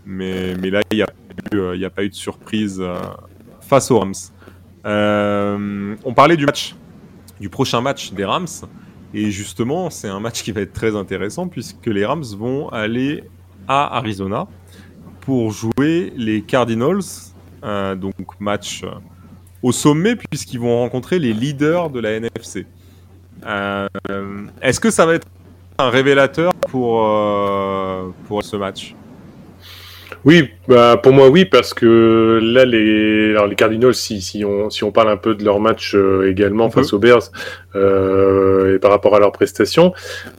[0.07, 2.83] Mais, là, il n'y a, il a pas eu de surprise
[3.61, 4.15] face aux Rams.
[4.85, 6.75] on parlait du match
[7.41, 8.47] du prochain match des Rams.
[9.15, 13.25] Et justement, c'est un match qui va être très intéressant puisque les Rams vont aller
[13.69, 14.47] à Arizona
[15.21, 17.01] pour jouer les Cardinals.
[17.65, 18.91] Euh, donc match euh,
[19.63, 22.67] au sommet puisqu'ils vont rencontrer les leaders de la NFC.
[23.45, 23.89] Euh,
[24.61, 25.27] Est-ce que ça va être
[25.79, 28.95] un révélateur pour, euh, pour ce match?
[30.25, 34.71] Oui, bah pour moi oui, parce que là les, alors, les Cardinals, si, si, on,
[34.71, 37.31] si on parle un peu de leur match euh, également face aux Bears
[37.75, 39.93] euh, et par rapport à leurs prestations,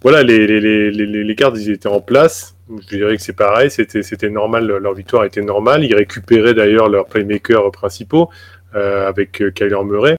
[0.03, 2.55] voilà les, les, les, les, les Cards ils étaient en place.
[2.70, 5.86] Je dirais que c'est pareil, c'était c'était normal, leur victoire était normale.
[5.86, 8.30] Ils récupéraient d'ailleurs leurs playmakers principaux
[8.76, 10.18] euh, avec euh, Kyler Murray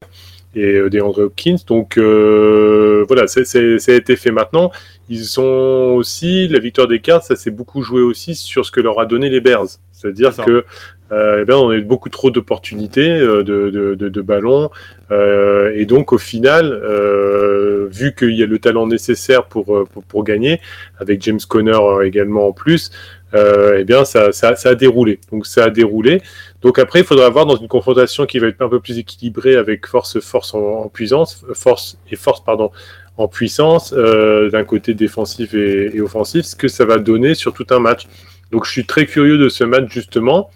[0.54, 1.56] et euh, DeAndre Hopkins.
[1.66, 4.70] Donc euh, voilà, ça a été fait maintenant.
[5.08, 8.80] Ils ont aussi la victoire des cartes, ça s'est beaucoup joué aussi sur ce que
[8.80, 9.78] leur a donné les Bears.
[9.92, 10.64] C'est-à-dire que
[11.10, 14.70] euh, eh ben, on a eu beaucoup trop d'opportunités euh, de, de, de, de, ballons
[15.10, 20.04] euh, et donc au final, euh, vu qu'il y a le talent nécessaire pour, pour,
[20.04, 20.60] pour gagner,
[20.98, 22.90] avec James Conner également en plus,
[23.34, 25.18] eh bien ça, ça, ça, a déroulé.
[25.32, 26.20] Donc ça a déroulé.
[26.62, 29.56] Donc après, il faudra voir dans une confrontation qui va être un peu plus équilibrée
[29.56, 32.70] avec force, force en, en puissance, force et force pardon
[33.18, 37.66] en puissance euh, d'un côté défensif et, offensif, ce que ça va donner sur tout
[37.70, 38.06] un match.
[38.52, 40.50] Donc je suis très curieux de ce match justement.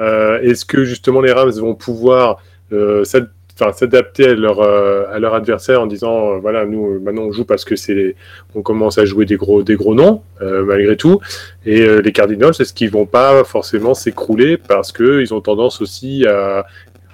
[0.00, 2.42] Euh, Est-ce que justement les Rams vont pouvoir
[2.72, 7.44] euh, s'adapter à leur euh, à leur adversaire en disant voilà nous maintenant on joue
[7.44, 8.14] parce que c'est
[8.54, 11.20] on commence à jouer des gros des gros noms malgré tout
[11.66, 16.24] et les Cardinals est-ce qu'ils vont pas forcément s'écrouler parce que ils ont tendance aussi
[16.26, 16.66] à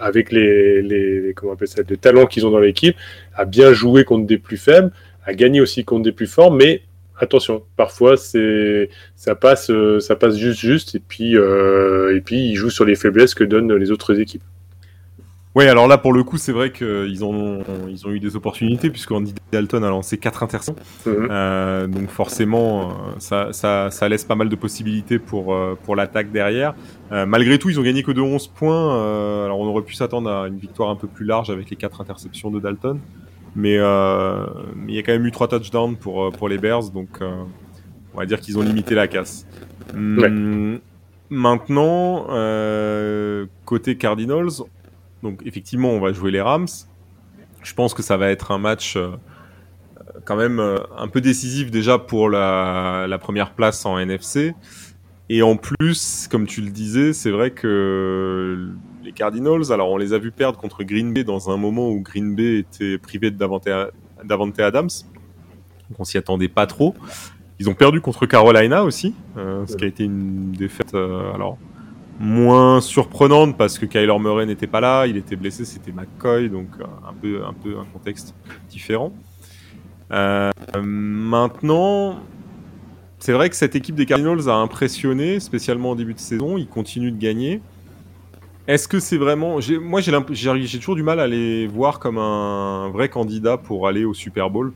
[0.04, 2.94] avec les, les, comment on qu'ils ont dans l'équipe,
[3.34, 4.92] à bien jouer contre des plus faibles,
[5.24, 6.82] à gagner aussi contre des plus forts, mais
[7.18, 12.56] attention, parfois c'est ça passe ça passe juste juste et puis euh, et puis ils
[12.56, 14.42] jouent sur les faiblesses que donnent les autres équipes.
[15.54, 18.90] Oui, alors là pour le coup c'est vrai qu'ils ont ils ont eu des opportunités
[18.90, 20.74] puisque Andy Dalton a lancé quatre interceptions,
[21.06, 21.28] mm -hmm.
[21.30, 22.70] euh, donc forcément
[23.18, 25.44] ça, ça, ça, laisse pas mal de possibilités pour
[25.84, 26.74] pour l'attaque derrière.
[27.12, 29.94] Euh, malgré tout ils ont gagné que de 11 points, euh, alors on aurait pu
[29.94, 32.98] s'attendre à une victoire un peu plus large avec les quatre interceptions de Dalton.
[33.56, 34.46] Mais euh,
[34.88, 37.30] il y a quand même eu trois touchdowns pour, pour les Bears, donc euh,
[38.12, 39.46] on va dire qu'ils ont limité la casse.
[39.94, 40.26] Ouais.
[40.26, 40.80] Hum,
[41.30, 44.50] maintenant, euh, côté Cardinals,
[45.24, 46.68] donc effectivement, on va jouer les Rams.
[47.62, 49.08] Je pense que ça va être un match euh,
[50.26, 54.54] quand même euh, un peu décisif déjà pour la, la, première place en NFC.
[55.30, 58.68] Et en plus, comme tu le disais, c'est vrai que
[59.02, 62.00] les Cardinals, alors on les a vus perdre contre Green Bay dans un moment où
[62.02, 63.66] Green Bay était privé de Davante,
[64.60, 64.90] Adams.
[65.88, 66.94] Donc on s'y attendait pas trop.
[67.58, 71.56] Ils ont perdu contre Carolina aussi, euh, ce qui a été une défaite alors
[72.20, 76.68] moins surprenante parce que Kyler Murray n'était pas là, il était blessé, c'était McCoy, donc
[76.80, 76.84] euh,
[77.44, 78.34] un peu un contexte
[78.68, 79.12] différent.
[80.12, 82.20] Euh, maintenant,
[83.18, 86.58] c'est vrai que cette équipe des Cardinals a impressionné, spécialement au début de saison.
[86.58, 87.60] Ils continuent de gagner.
[88.66, 89.58] Est-ce que c'est vraiment.
[89.80, 94.14] Moi, j'ai toujours du mal à les voir comme un vrai candidat pour aller au
[94.14, 94.72] Super Bowl,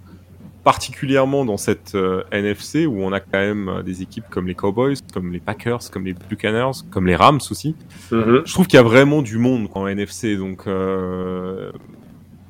[0.64, 4.54] particulièrement dans cette euh, NFC où on a quand même euh, des équipes comme les
[4.54, 7.74] Cowboys, comme les Packers, comme les Buccaneers, comme les Rams aussi.
[8.10, 8.42] Mm -hmm.
[8.44, 11.70] Je trouve qu'il y a vraiment du monde en NFC, donc euh,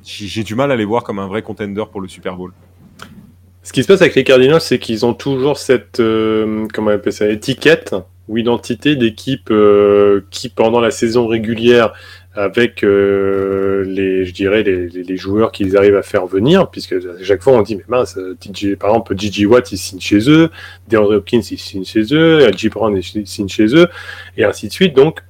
[0.03, 2.51] j'ai du mal à les voir comme un vrai contender pour le Super Bowl.
[3.63, 6.95] Ce qui se passe avec les Cardinals, c'est qu'ils ont toujours cette euh, comment on
[6.95, 7.95] appelle ça, étiquette
[8.27, 9.51] ou identité d'équipe
[10.29, 11.93] qui, pendant la saison régulière,
[12.35, 17.23] avec euh, les, je dirais, les, les, joueurs qu'ils arrivent à faire venir, puisque à
[17.23, 20.49] chaque fois on dit, mais mince, DJ, par exemple, DJ Watt, il signe chez eux,
[20.87, 23.87] DeAndre Hopkins, il signe chez eux, LG Brown, il signe chez eux,
[24.37, 24.95] et ainsi de suite.
[24.95, 25.21] Donc,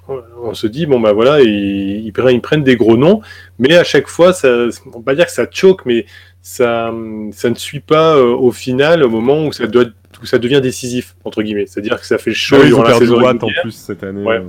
[0.44, 3.22] on se dit bon bah voilà, ils, ils, prennent, des gros noms,
[3.60, 6.06] mais à chaque fois, ça, on va pas dire que ça choque, mais
[6.42, 6.94] ça,
[7.32, 9.86] ça ne suit pas au final au moment où ça doit
[10.22, 11.66] où ça devient décisif entre guillemets.
[11.66, 13.44] C'est-à-dire que ça fait chaud durant la saison régulière.
[13.44, 14.24] en plus cette année.
[14.24, 14.42] Ouais.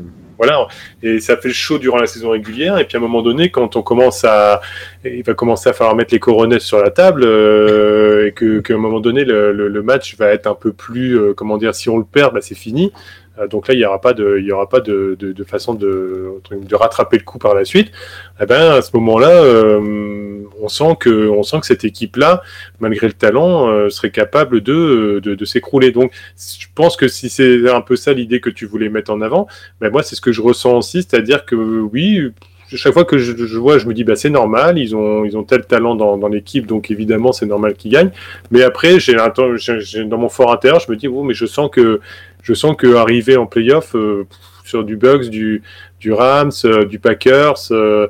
[0.42, 0.68] Voilà,
[1.02, 2.78] et ça fait chaud durant la saison régulière.
[2.78, 4.62] Et puis à un moment donné, quand on commence à,
[5.04, 8.72] il va commencer à falloir mettre les coronets sur la table euh, et que qu'à
[8.72, 11.90] un moment donné le, le, match va être un peu plus, euh, comment dire, si
[11.90, 12.90] on le perd, bah, c'est fini.
[13.38, 15.44] Euh, donc là, il n'y aura pas de, il y aura pas de, de, de,
[15.44, 17.92] façon de, de rattraper le coup par la suite.
[18.40, 22.42] Eh ben, à ce moment-là, euh, on sent que, on sent que cette équipe-là,
[22.80, 25.90] malgré le talent, euh, serait capable de, de, de s'écrouler.
[25.90, 29.20] Donc, je pense que si c'est un peu ça l'idée que tu voulais mettre en
[29.20, 29.46] avant,
[29.80, 32.30] ben moi, c'est ce que je ressens aussi, c'est-à-dire que oui,
[32.76, 35.42] chaque fois que je, vois, je me dis bah c'est normal, ils ont ils ont
[35.42, 38.12] tel talent dans, l'équipe, donc évidemment c'est normal qu'ils gagnent.
[38.50, 42.00] Mais après, j'ai dans mon fort intérieur, je me dis oh mais je sens que
[42.42, 44.26] je sens que arriver en playoff euh,
[44.64, 45.62] sur du Bucks, du,
[46.10, 48.08] Rams, euh, du Packers, euh,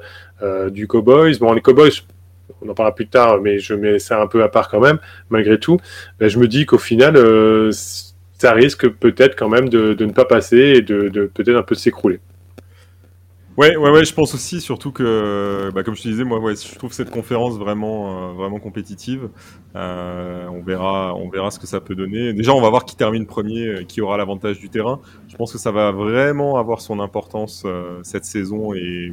[0.70, 1.92] du Cowboys, bon les Cowboys,
[2.62, 4.98] on en parlera plus tard, mais je mets ça un peu à part quand même,
[5.28, 5.78] malgré tout.
[6.18, 7.16] Ben, je me dis qu'au final,
[8.40, 12.20] ça risque peut-être quand même de, ne pas passer et de, peut-être un peu s'écrouler.
[13.58, 16.78] Ouais, ouais, ouais, je pense aussi, surtout que, bah, comme je te disais, moi, je
[16.78, 19.28] trouve cette conférence vraiment, euh, vraiment compétitive.
[19.76, 22.32] Euh, on verra, on verra ce que ça peut donner.
[22.32, 25.00] Déjà, on va voir qui termine premier, euh, qui aura l'avantage du terrain.
[25.28, 27.66] Je pense que ça va vraiment avoir son importance
[28.02, 29.12] cette saison et,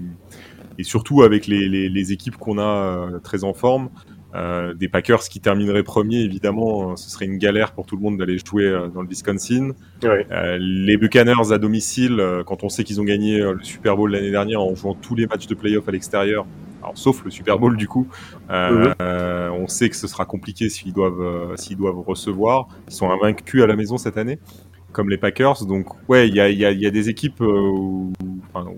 [0.78, 3.90] et surtout avec les, les, les équipes qu'on a très en forme.
[4.36, 8.02] Euh, des Packers qui termineraient premier, évidemment, euh, ce serait une galère pour tout le
[8.02, 9.72] monde d'aller jouer euh, dans le Wisconsin.
[10.04, 14.62] les Buccaneers à domicile, quand on sait qu'ils ont gagné le Super Bowl l'année dernière
[14.62, 16.46] en jouant tous les matchs de playoff à l'extérieur,
[16.84, 18.08] alors sauf le Super Bowl du coup,
[18.50, 22.68] on sait que ce sera compliqué s'ils doivent s'ils doivent recevoir.
[22.88, 24.40] Ils sont invaincus à la maison cette année,
[24.92, 25.66] comme les Packers.
[25.66, 28.12] Donc ouais, il y a, y, a, y a, des équipes où,
[28.54, 28.70] enfin,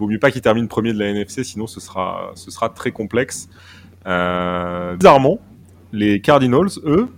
[0.00, 2.90] vaut mieux pas qu'ils terminent premier de la NFC, sinon ce sera ce sera très
[2.90, 3.48] complexe.
[4.06, 5.38] Euh, bizarrement,
[5.92, 7.08] les Cardinals, eux,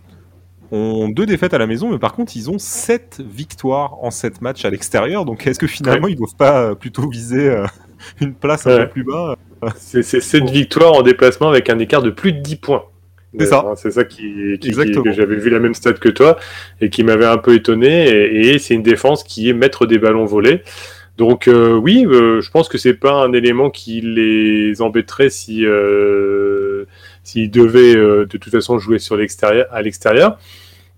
[0.73, 4.41] ont deux défaites à la maison, mais par contre, ils ont sept victoires en sept
[4.41, 5.25] matchs à l'extérieur.
[5.25, 7.67] Donc, est-ce que finalement, ils ne doivent pas euh, plutôt viser euh,
[8.21, 9.37] une place un peu plus bas
[9.77, 12.85] C'est sept victoires en déplacement avec un écart de plus de 10 points.
[13.39, 13.65] C'est ça.
[13.77, 16.39] C'est ça qui, qui, que j'avais vu la même stat que toi
[16.81, 18.09] et qui m'avait un peu étonné.
[18.09, 20.63] Et, c'est une défense qui est maître des ballons volés.
[21.19, 25.65] Donc euh, oui, je pense que c'est pas un élément qui les embêterait si
[27.25, 30.39] s'ils devaient euh, de toute façon jouer sur l'extérieur, à l'extérieur.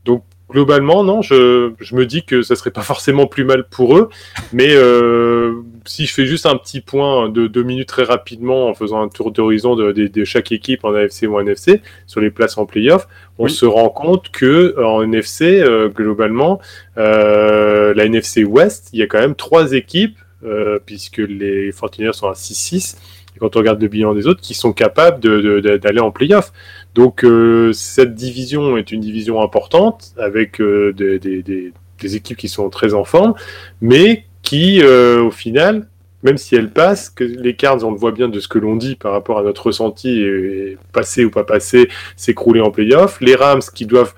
[0.05, 3.97] Donc globalement, non, je, je, me dis que ça serait pas forcément plus mal pour
[3.97, 4.09] eux,
[4.53, 5.55] mais euh,
[5.87, 9.09] si je fais juste un petit point de deux minutes très rapidement en faisant un
[9.09, 12.67] tour d'horizon de, de, chaque équipe en AFC ou en NFC sur les places en
[12.67, 16.61] playoff, on se rend compte que en NFC euh, globalement,
[16.99, 22.13] euh, la NFC West, il y a quand même trois équipes euh, puisque les 49ers
[22.13, 22.97] sont à 6-6
[23.37, 26.53] et quand on regarde le bilan des autres, qui sont capables d'aller en playoff.
[26.95, 31.73] Donc euh, cette division est une division importante avec euh, des,
[32.17, 33.35] équipes qui sont très en forme,
[33.81, 35.89] mais qui euh, au final,
[36.23, 38.77] même si elles passent, que les Cards, on le voit bien de ce que l'on
[38.77, 43.21] dit par rapport à notre ressenti, et passer ou pas passer, s'écrouler en playoff.
[43.21, 44.15] Les Rams qui doivent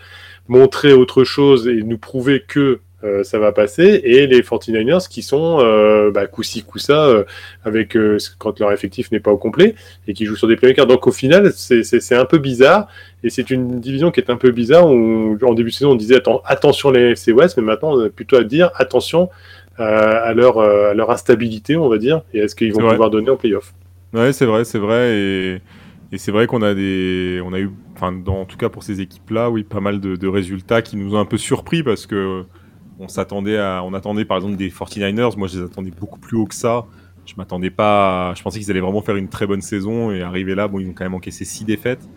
[0.49, 4.01] montrer autre chose et nous prouver que euh, ça va passer.
[4.05, 7.25] Et les 49ers qui sont euh, bah, coup-ci, coup-ça, euh,
[7.65, 9.75] avec euh, quand leur effectif n'est pas au complet
[10.09, 10.87] et qui jouent sur des playmakers.
[10.87, 12.89] Donc au final, c'est un peu bizarre.
[13.23, 14.91] Et c'est une division qui est un peu bizarre.
[14.91, 18.09] Où, en début de saison, on disait attention les FC West, mais maintenant, on a
[18.09, 19.31] plutôt à dire attention
[19.79, 23.37] à, leur, à leur instabilité, on va dire, et est-ce qu'ils vont pouvoir donner en
[23.37, 23.75] playoff.
[24.15, 25.15] Ouais, c'est vrai, c'est vrai.
[25.15, 25.61] Et,
[26.13, 28.83] et c'est vrai qu'on a des, on a eu, enfin, dans, en tout cas pour
[28.83, 32.07] ces équipes-là, oui, pas mal de, de résultats qui nous ont un peu surpris parce
[32.07, 32.45] que
[32.99, 35.37] on s'attendait à, on attendait par exemple des 49ers.
[35.37, 36.87] Moi, je les attendais beaucoup plus haut que ça.
[37.27, 40.55] Je m'attendais pas, je pensais qu'ils allaient vraiment faire une très bonne saison et arriver
[40.55, 42.09] là, bon, ils ont quand même encaissé six défaites.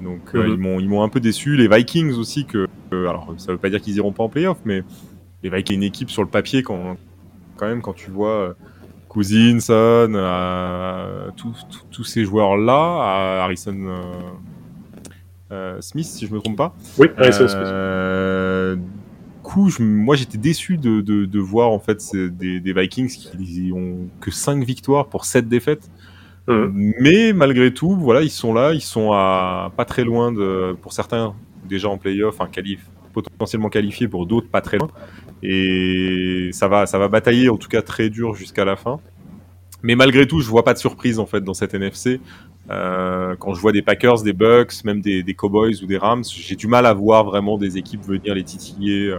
[0.00, 0.52] Donc euh, mhm.
[0.52, 1.56] ils m'ont ils m'ont un peu déçu.
[1.56, 4.82] Les Vikings aussi que, alors ça veut pas dire qu'ils iront pas en playoff, mais
[5.42, 6.96] les Vikings une équipe sur le papier quand
[7.56, 8.52] quand même quand tu vois euh,
[9.08, 11.30] Cousins, Son, euh,
[11.90, 13.76] tous ces joueurs là, Harrison
[15.80, 16.74] Smith si je me trompe pas.
[16.98, 18.82] Oui, Harrison Smith
[19.46, 24.30] coup, moi j'étais déçu de, de, voir en fait des, des, Vikings qui ont que
[24.30, 25.88] 5 victoires pour 7 défaites.
[26.48, 26.92] Mmh.
[27.00, 30.92] Mais malgré tout, voilà, ils sont là, ils sont à pas très loin de, pour
[30.92, 31.34] certains
[31.68, 32.80] déjà en playoff, enfin qualif,
[33.12, 34.88] potentiellement qualifiés, pour d'autres pas très loin.
[35.42, 38.98] Et ça va, ça va batailler en tout cas très dur jusqu'à la fin.
[39.82, 42.20] Mais malgré tout, je vois pas de surprise en fait dans cette NFC.
[42.70, 46.24] Euh, quand je vois des Packers, des Bucks, même des, des Cowboys ou des Rams,
[46.24, 49.08] j'ai du mal à voir vraiment des équipes venir les titiller.
[49.08, 49.18] Euh,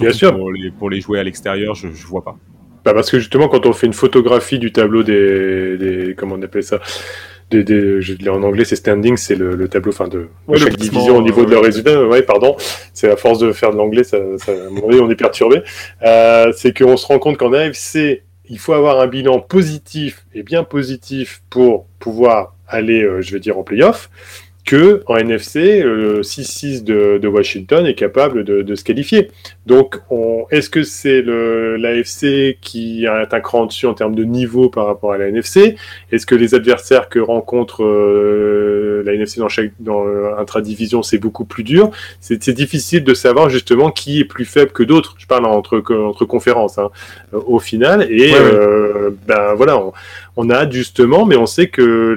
[0.00, 0.36] Bien sûr.
[0.36, 2.36] Pour les, pour les jouer à l'extérieur, je, je vois pas.
[2.84, 6.42] bah parce que justement, quand on fait une photographie du tableau des, des comment on
[6.42, 6.80] appelle ça,
[7.50, 11.16] des, des, je en anglais, c'est standing, c'est le, le, tableau, enfin de, chaque division
[11.16, 12.06] au niveau de leur résultat.
[12.06, 12.56] Ouais, pardon,
[12.92, 15.62] c'est à force de faire de l'anglais, ça, ça, on est perturbé.
[16.02, 20.42] Euh, c'est qu'on se rend compte qu'en AFC, il faut avoir un bilan positif et
[20.42, 24.10] bien positif pour pouvoir aller, euh, je vais dire, en playoff
[24.68, 29.30] que en NFC, le 6-6 de, Washington est capable de, se qualifier.
[29.64, 29.98] Donc,
[30.50, 35.12] est-ce que c'est l'AFC qui est un cran dessus en termes de niveau par rapport
[35.12, 35.76] à la NFC
[36.12, 40.04] Est-ce que les adversaires que rencontre euh, la NFC dans, chaque, dans
[40.36, 41.90] intradivision, c'est beaucoup plus dur?
[42.20, 45.14] C'est difficile de savoir justement qui est plus faible que d'autres.
[45.16, 46.90] Je parle entre, entre conférences hein,
[47.32, 48.06] au final.
[48.10, 49.92] Et euh, ben voilà, on,
[50.40, 52.14] on a hâte justement, mais on sait que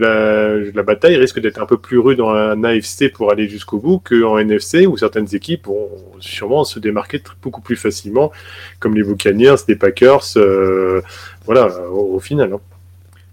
[0.75, 4.37] la, bataille risque d'être un peu plus rude en AFC pour aller jusqu'au bout qu'en
[4.37, 8.31] NFC, où certaines équipes vont sûrement se démarquer beaucoup plus facilement,
[8.79, 11.01] comme les Buccaneers, les Packers, euh,
[11.47, 12.53] voilà, au, final.
[12.53, 12.59] Hein.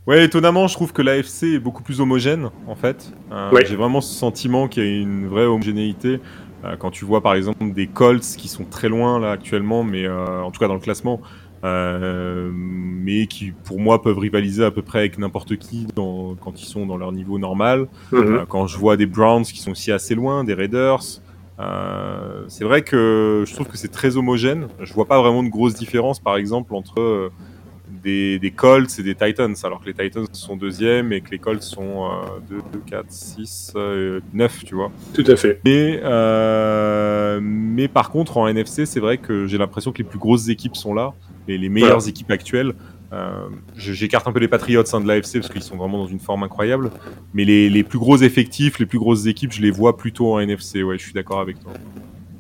[0.06, 3.12] Ouais, étonnamment, je trouve que l'AFC est beaucoup plus homogène, en fait.
[3.30, 6.18] Euh, j'ai vraiment ce sentiment qu'il y a une vraie homogénéité.
[6.64, 10.08] Euh, quand tu vois, par exemple, des Colts qui sont très loin, là, actuellement, mais
[10.08, 11.20] en tout cas dans le classement,
[11.62, 16.66] mais qui pour moi peuvent rivaliser à peu près avec n'importe qui dans, quand ils
[16.66, 17.88] sont dans leur niveau normal.
[18.12, 18.18] Mhm.
[18.18, 21.02] Euh, quand je vois des Browns qui sont aussi assez loin, des Raiders,
[21.58, 24.68] euh, c'est vrai que je trouve que c'est très homogène.
[24.80, 27.30] Je vois pas vraiment de grosses différences, par exemple, entre
[28.02, 31.38] des, des, Colts et des Titans, alors que les Titans sont deuxième et que les
[31.38, 32.08] Colts sont
[32.48, 33.74] 2, 4, 6,
[34.32, 34.92] 9, tu vois.
[35.14, 35.60] Tout à fait.
[35.64, 40.18] Mais, euh, mais par contre, en NFC, c'est vrai que j'ai l'impression que les plus
[40.20, 41.14] grosses équipes sont là
[41.56, 42.74] les, meilleures équipes actuelles.
[43.12, 46.20] Euh, J'écarte un peu les Patriots hein, de l'AFC parce qu'ils sont vraiment dans une
[46.20, 46.90] forme incroyable.
[47.32, 50.40] Mais les, les, plus gros effectifs, les plus grosses équipes, je les vois plutôt en
[50.40, 50.82] NFC.
[50.82, 51.72] Ouais, je suis d'accord avec toi.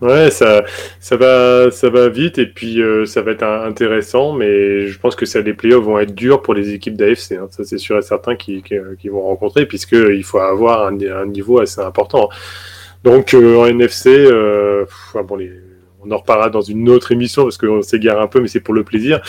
[0.00, 0.62] Ouais, ça,
[1.00, 5.16] ça va, ça va vite et puis euh, ça va être intéressant, mais je pense
[5.16, 7.32] que ça, les playoffs vont être durs pour les équipes d'AFC.
[7.32, 7.48] Hein.
[7.50, 11.58] Ça, c'est sûr et certain qu'ils qui, vont rencontrer, puisqu'il faut avoir un, un, niveau
[11.58, 12.28] assez important.
[13.02, 14.84] Donc euh, en NFC, euh,
[15.14, 15.50] bon, les,
[16.08, 18.74] on en reparlera dans une autre émission parce qu'on s'égare un peu, mais c'est pour
[18.74, 19.20] le plaisir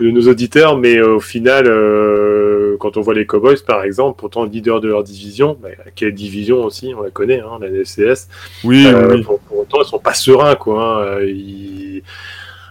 [0.00, 0.76] de nos auditeurs.
[0.76, 4.88] Mais euh, au final, euh, quand on voit les Cowboys, par exemple, pourtant leader de
[4.88, 8.28] leur division, bah, quelle division aussi, on la connaît, hein, la NFCS.
[8.64, 9.22] Oui, euh, oui.
[9.22, 11.16] Pour, autant, ils sont pas sereins, quoi.
[11.16, 11.20] Hein.
[11.22, 12.02] Ils...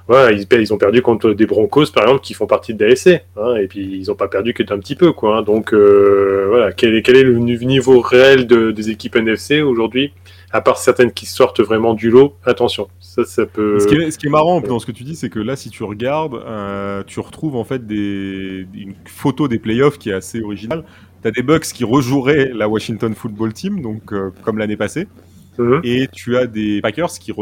[0.09, 3.21] ils, ont perdu contre des Broncos, par exemple, qui font partie de l'ASC.
[3.35, 5.11] Hein, et puis, ils n'ont pas perdu que d'un petit peu.
[5.11, 5.41] Quoi, hein.
[5.41, 10.13] Donc, voilà, quel est, quel est, le niveau réel de, des équipes NFC aujourd'hui?
[10.51, 13.79] À part certaines qui sortent vraiment du lot, attention, ça, ça peut.
[13.79, 15.55] Ce qui est, ce qui est marrant dans ce que tu dis, c'est que là,
[15.55, 20.13] si tu regardes, euh, tu retrouves en fait des, une photo des playoffs qui est
[20.13, 20.85] assez originale.
[21.21, 25.07] Tu as des Bucks qui rejoueraient la Washington Football Team, donc euh, comme l'année passée,
[25.57, 25.81] mhm.
[25.83, 27.33] et tu as des Packers qui,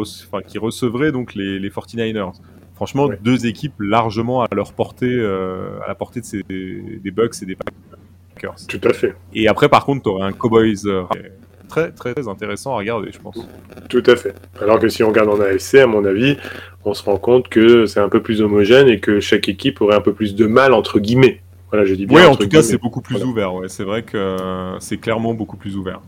[0.47, 2.34] qui recevraient donc les, les 49ers.
[2.74, 7.36] Franchement, deux équipes largement à leur portée, euh, à la portée de ces, des Bucks
[7.41, 8.56] et des Packers.
[8.68, 9.16] Tout à fait.
[9.34, 10.86] Et après, par contre, tu aurais un Cowboys
[11.68, 13.38] très, très intéressant à regarder, je pense.
[13.89, 14.36] Tout à fait.
[14.61, 16.38] Alors que si on regarde en AFC, à mon avis,
[16.84, 19.95] on se rend compte que c'est un peu plus homogène et que chaque équipe aurait
[19.95, 21.41] un peu plus de mal, entre guillemets.
[21.72, 22.18] Voilà, je dis bien.
[22.18, 23.53] Oui, en tout cas, c'est beaucoup plus ouvert.
[23.53, 23.70] Ouais.
[23.70, 24.38] C'est vrai que
[24.80, 26.01] c'est clairement beaucoup plus ouvert.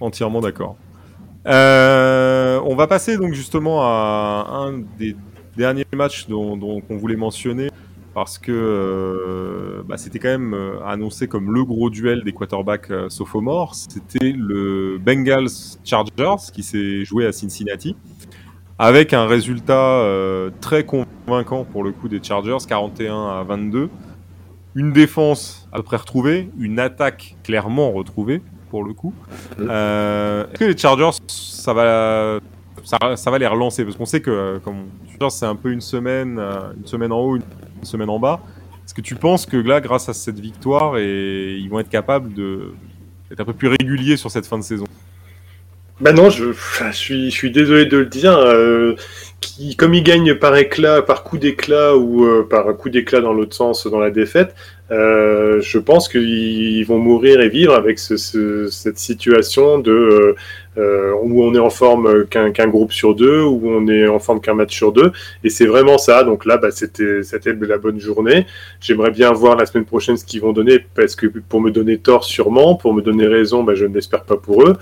[0.00, 0.76] Entièrement d'accord.
[1.46, 5.14] Euh, on va passer donc justement à un des
[5.56, 7.70] derniers matchs dont, dont on voulait mentionner
[8.14, 12.90] parce que euh, bah, c'était quand même euh, annoncé comme le gros duel des quarterbacks
[12.90, 13.74] euh, sophomores.
[13.74, 15.50] C'était le Bengals
[15.84, 17.96] Chargers qui s'est joué à Cincinnati
[18.78, 20.04] avec un résultat
[20.60, 23.88] très convaincant pour le coup des Chargers, 41 à 22.
[24.74, 29.14] Une défense à peu près retrouvée, une attaque clairement retrouvée pour le coup.
[29.60, 32.40] Est-ce que les Chargers, ça va,
[32.82, 33.84] ça, va les relancer?
[33.84, 34.86] Parce qu'on sait que comme
[35.30, 36.40] c'est un peu une semaine,
[36.76, 37.42] une semaine en haut, une
[37.84, 38.40] semaine en bas.
[38.84, 42.34] Est-ce que tu penses que là, grâce à cette victoire, et ils vont être capables
[42.34, 44.86] d'être un peu plus réguliers sur cette fin de saison?
[46.00, 46.52] Bah non, je,
[46.92, 48.36] suis, désolé de le dire.
[48.36, 48.96] Euh,
[49.78, 53.54] comme ils gagnent par éclat, par coup d'éclat ou euh, par coup d'éclat dans l'autre
[53.54, 54.56] sens dans la défaite,
[54.90, 60.36] euh, je pense qu'ils vont mourir et vivre avec ce, cette situation de euh,
[60.76, 64.54] où on est en forme qu'un groupe sur deux, où on est en forme qu'un
[64.54, 65.12] match sur deux,
[65.42, 66.24] et c'est vraiment ça.
[66.24, 67.22] Donc là, bah, c'était
[67.60, 68.46] la bonne journée.
[68.80, 71.98] J'aimerais bien voir la semaine prochaine ce qu'ils vont donner, parce que pour me donner
[71.98, 74.76] tort sûrement, pour me donner raison, bah, je ne l'espère pas pour eux.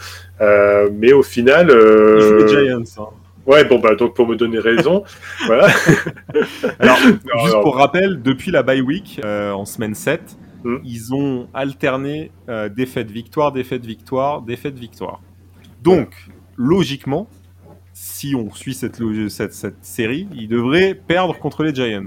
[0.92, 2.46] mais au final, euh...
[2.48, 2.82] Giants.
[2.98, 3.08] Hein.
[3.46, 5.02] Ouais, bon, bah, donc pour me donner raison,
[5.46, 5.68] voilà.
[6.78, 6.96] Alors,
[7.44, 10.20] juste pour rappel, depuis la bye week, euh, en semaine 7,
[10.64, 10.76] hmm.
[10.84, 13.52] ils ont alterné euh, défaite, victoire,
[15.82, 16.14] Donc,
[16.56, 17.28] logiquement,
[17.92, 18.96] si on suit cette,
[19.82, 22.06] série, ils devraient perdre contre les Giants.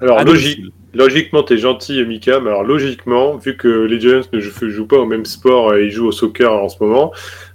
[0.00, 0.60] Alors, logique,
[0.94, 5.06] logiquement, t'es gentil, Mika, mais alors logiquement, vu que les Giants ne jouent, pas au
[5.06, 7.12] même sport, ils jouent au soccer en ce moment,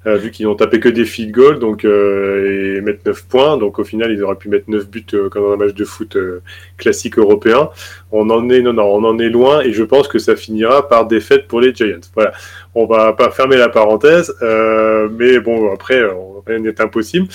[0.07, 3.57] euh, vu qu'ils n'ont tapé que des field goals donc, euh, et mettre 9 points.
[3.57, 5.85] Donc au final, ils auraient pu mettre 9 buts euh, comme dans un match de
[5.85, 6.17] foot
[6.77, 7.69] classique européen.
[8.11, 10.87] On en est non, non, on en est loin et je pense que ça finira
[10.87, 11.99] par défaite pour les Giants.
[12.15, 12.31] Voilà,
[12.75, 16.01] on va pas fermer la parenthèse, mais bon après
[16.47, 17.27] rien n'est impossible.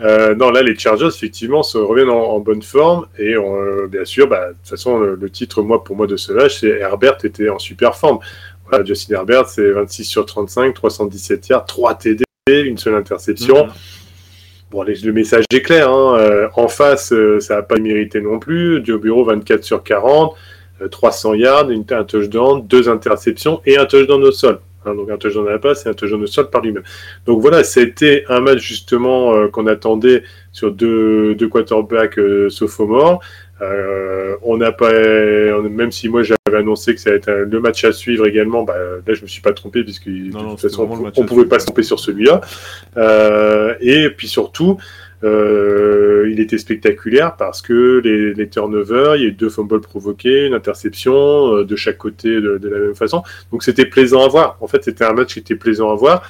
[0.00, 3.06] Non, là, les Chargers, effectivement, se reviennent en, bonne forme.
[3.18, 3.34] Et
[3.88, 6.78] bien sûr, bah, de toute façon, le, titre, moi, pour moi, de ce match, c'est
[6.80, 8.18] Herbert était en super forme.
[8.84, 13.66] Justin Herbert, c'est 26 sur 35, 317 yards, 3 TD, une seule interception.
[13.66, 13.72] Mhm.
[14.74, 15.88] Bon, le message est clair.
[15.88, 16.16] Hein.
[16.18, 18.84] Euh, en face, euh, ça n'a pas mérité non plus.
[18.84, 20.34] Joe Bureau, 24 sur 40,
[20.90, 24.58] 300 euh, yards, une, un touchdown, deux interceptions et un touchdown au sol.
[24.84, 24.94] Hein.
[24.94, 26.84] donc un touchdown à la passe et un touchdown au sol par lui-même.
[27.26, 30.22] Donc voilà, c'était un match justement qu'on attendait
[30.52, 32.18] sur deux, deux quarterbacks
[32.48, 33.20] sophomores.
[33.62, 37.84] Euh, on n'a pas, même si moi j'avais annoncé que ça allait être le match
[37.84, 38.74] à suivre également, bah,
[39.06, 41.66] là je me suis pas trompé puisque de toute façon on, ne pouvait pas se
[41.66, 42.40] tromper sur celui-là.
[42.96, 44.82] Euh, et puis surtout, euh,
[45.24, 50.54] il était spectaculaire parce que les, turnovers, il y a eu deux fumbles provoqués, une
[50.54, 53.22] interception de chaque côté de, la même façon.
[53.50, 54.58] Donc c'était plaisant à voir.
[54.60, 56.28] En fait, c'était un match qui était plaisant à voir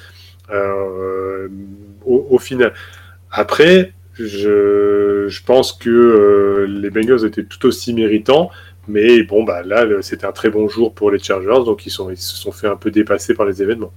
[2.05, 2.73] au, au final.
[3.31, 8.49] Après, je, pense que euh, les Bengals étaient tout aussi méritants.
[8.87, 12.17] Mais bon, bah là, c'était un très bon jour pour les Chargers, donc ils, ils
[12.17, 13.91] se sont fait un peu dépasser par les événements.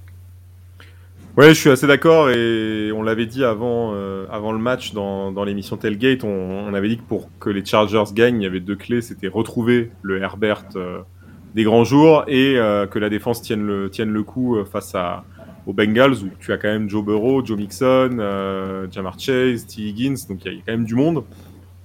[1.39, 5.31] Ouais, je suis assez d'accord et on l'avait dit avant, euh, avant le match dans,
[5.31, 8.59] dans l'émission Tailgate, on, avait dit que pour que les Chargers gagnent, il y avait
[8.59, 10.99] deux clés, c'était retrouver le Herbert euh,
[11.55, 12.55] des grands jours et
[12.91, 15.23] que la défense tienne le, tienne le coup face à,
[15.65, 19.83] aux Bengals où tu as quand même Joe Burrow, Joe Mixon, euh, Jamar Chase, T.
[19.83, 21.23] Higgins, donc il y, a quand même du monde.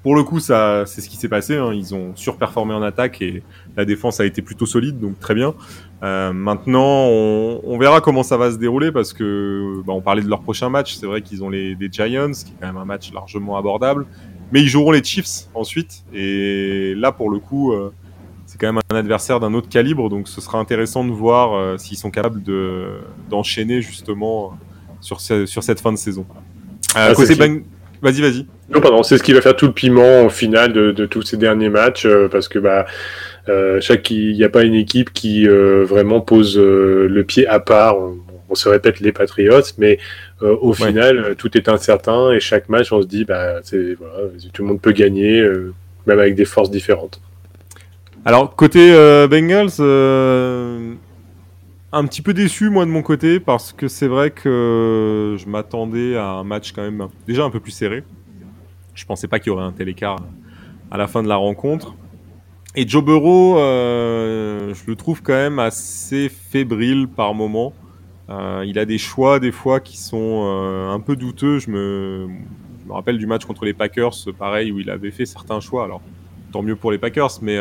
[0.04, 1.56] Pour le coup, ça, c'est ce qui s'est passé.
[1.56, 1.72] Hein.
[1.72, 3.42] Ils ont surperformé en attaque et
[3.74, 5.54] la défense a été plutôt solide, donc très bien.
[6.02, 10.28] Euh, maintenant, on, verra comment ça va se dérouler parce que bah, on parlait de
[10.28, 10.96] leur prochain match.
[10.96, 14.04] C'est vrai qu'ils ont les, les Giants, qui est quand même un match largement abordable,
[14.52, 16.04] mais ils joueront les Chiefs ensuite.
[16.12, 17.90] Et là, pour le coup, euh,
[18.44, 21.78] c'est quand même un adversaire d'un autre calibre, donc ce sera intéressant de voir euh,
[21.78, 23.00] s'ils sont capables de,
[23.30, 24.52] d'enchaîner justement
[25.00, 26.26] sur, sur cette fin de saison.
[26.94, 27.14] Ah,
[28.02, 28.46] vas-y, vas-y.
[28.70, 31.22] Non, pardon, c'est ce qui va faire tout le piment au final de, de tous
[31.22, 32.86] ces derniers matchs, euh, parce que bah,
[33.80, 37.96] chaque, il n'y a pas une équipe qui vraiment pose le pied à part.
[37.98, 39.98] On, se répète les Patriots, mais
[40.40, 44.62] au final, tout est incertain et chaque match, on se dit, bah, c'est, voilà, tout
[44.62, 45.42] le monde peut gagner,
[46.06, 47.20] même avec des forces différentes.
[48.26, 50.94] Alors, côté euh, Bengals, euh,
[51.94, 56.16] un petit peu déçu, moi, de mon côté, parce que c'est vrai que je m'attendais
[56.16, 58.02] à un match quand même déjà un peu plus serré.
[58.94, 60.18] Je pensais pas qu'il y aurait un tel écart
[60.90, 61.94] à la fin de la rencontre.
[62.74, 67.72] Et Joe Burrow, euh, je le trouve quand même assez fébrile par moment.
[68.28, 70.42] il a des choix des fois qui sont
[70.90, 71.60] un peu douteux.
[71.60, 72.28] Je me,
[72.82, 75.84] je me, rappelle du match contre les Packers, pareil, où il avait fait certains choix.
[75.84, 76.02] Alors,
[76.50, 77.58] tant mieux pour les Packers, mais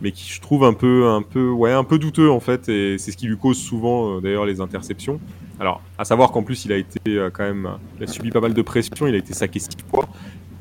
[0.00, 2.98] mais qui je trouve un peu, un peu, ouais, un peu douteux en fait, et
[2.98, 5.20] c'est ce qui lui cause souvent euh, d'ailleurs les interceptions.
[5.60, 7.68] Alors, à savoir qu'en plus il a été euh, quand même,
[7.98, 10.08] il a subi pas mal de pression, il a été saqué six fois,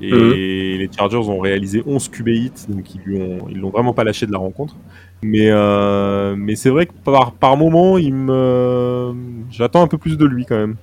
[0.01, 0.31] et mhm.
[0.31, 4.03] les Chargers ont réalisé 11 QB hits, donc ils lui ont, ils l'ont vraiment pas
[4.03, 4.75] lâché de la rencontre.
[5.23, 9.15] Mais, euh, mais c'est vrai que par, par moment, il me,
[9.49, 10.75] j'attends un peu plus de lui quand même.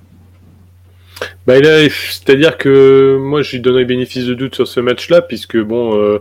[1.46, 5.94] Bah, c'est-à-dire que moi, je lui donnerais bénéfice de doute sur ce match-là, puisque bon,
[5.94, 6.18] euh,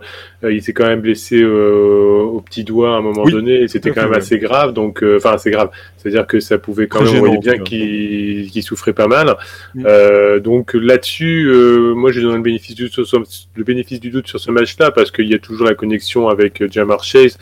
[0.52, 3.90] il s'est quand même blessé euh, au petit doigt à un moment donné, et c'était
[3.90, 4.74] quand même assez grave.
[4.74, 5.70] Donc, euh, enfin, assez grave.
[5.96, 9.34] C'est-à-dire que ça pouvait quand même, on voyait bien qu'il souffrait pas mal.
[9.74, 10.40] Mm.
[10.40, 11.50] donc là-dessus,
[11.96, 13.22] moi, je lui donne le bénéfice du doute sur,
[13.56, 16.70] le bénéfice du doute sur ce match-là, parce qu'il y a toujours la connexion avec
[16.70, 17.38] Jamar Chase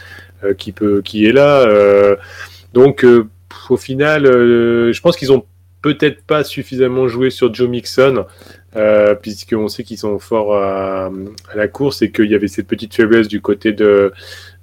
[0.57, 1.67] qui peut, qui est là.
[2.75, 3.05] donc,
[3.71, 5.45] au final, je pense qu'ils ont
[5.83, 8.25] peut-être pas suffisamment joué sur Joe Mixon,
[8.77, 11.11] euh, puisqu'on sait qu'ils sont forts à,
[11.55, 14.13] la course et qu'il y avait cette petite faiblesse du côté de,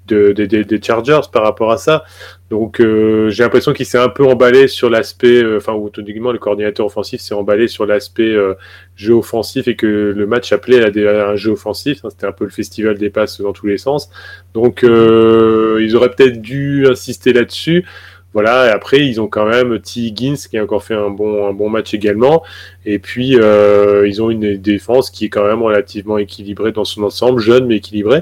[0.07, 2.03] des Chargers par rapport à ça.
[2.49, 6.37] Donc euh, j'ai l'impression qu'il s'est un peu emballé sur l'aspect, euh, enfin, ou le
[6.39, 8.33] coordinateur offensif s'est emballé sur l'aspect
[8.95, 11.99] jeu offensif et que le match appelait à, un jeu offensif.
[12.09, 14.09] C'était un peu le festival des passes dans tous les sens.
[14.55, 17.85] Donc ils auraient peut-être dû insister là-dessus.
[18.33, 20.01] Voilà, et après, ils ont quand même T.
[20.01, 22.43] Higgins qui a encore fait un bon, un bon match également.
[22.85, 27.03] Et puis, euh, ils ont une défense qui est quand même relativement équilibrée dans son
[27.03, 28.21] ensemble, jeune mais équilibrée.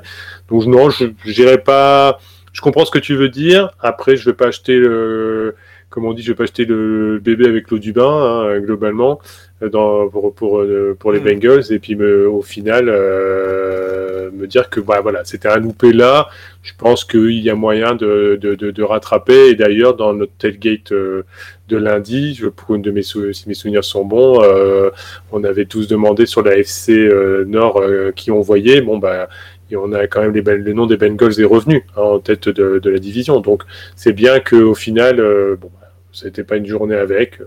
[0.49, 2.19] Donc, non, je n'irai pas.
[2.53, 3.71] Je comprends ce que tu veux dire.
[3.81, 5.55] Après, je ne vais pas acheter le.
[5.89, 9.19] Comme on dit, je vais pas acheter le bébé avec l'eau du bain, hein, globalement,
[9.61, 11.23] dans, pour, pour, euh, pour les mm.
[11.23, 11.71] Bengals.
[11.71, 16.29] Et puis, me, au final, euh, me dire que bah, voilà, c'était un loupé là.
[16.63, 19.49] Je pense qu'il y a moyen de, de, de, rattraper.
[19.49, 21.23] Et d'ailleurs, dans notre tailgate euh,
[21.69, 24.89] de lundi, je, pour de mes si mes souvenirs sont bons, euh,
[25.31, 27.81] on avait tous demandé sur la FC euh, Nord
[28.15, 28.81] qui on voyait.
[28.81, 29.29] Bon, bah,
[29.69, 32.47] et on a quand même les, le nom des Bengals est revenu hein, en tête
[32.49, 33.39] de, de, la division.
[33.41, 33.63] Donc,
[33.95, 35.17] c'est bien qu'au final,
[35.59, 37.39] bon, bah, c'était pas une journée avec.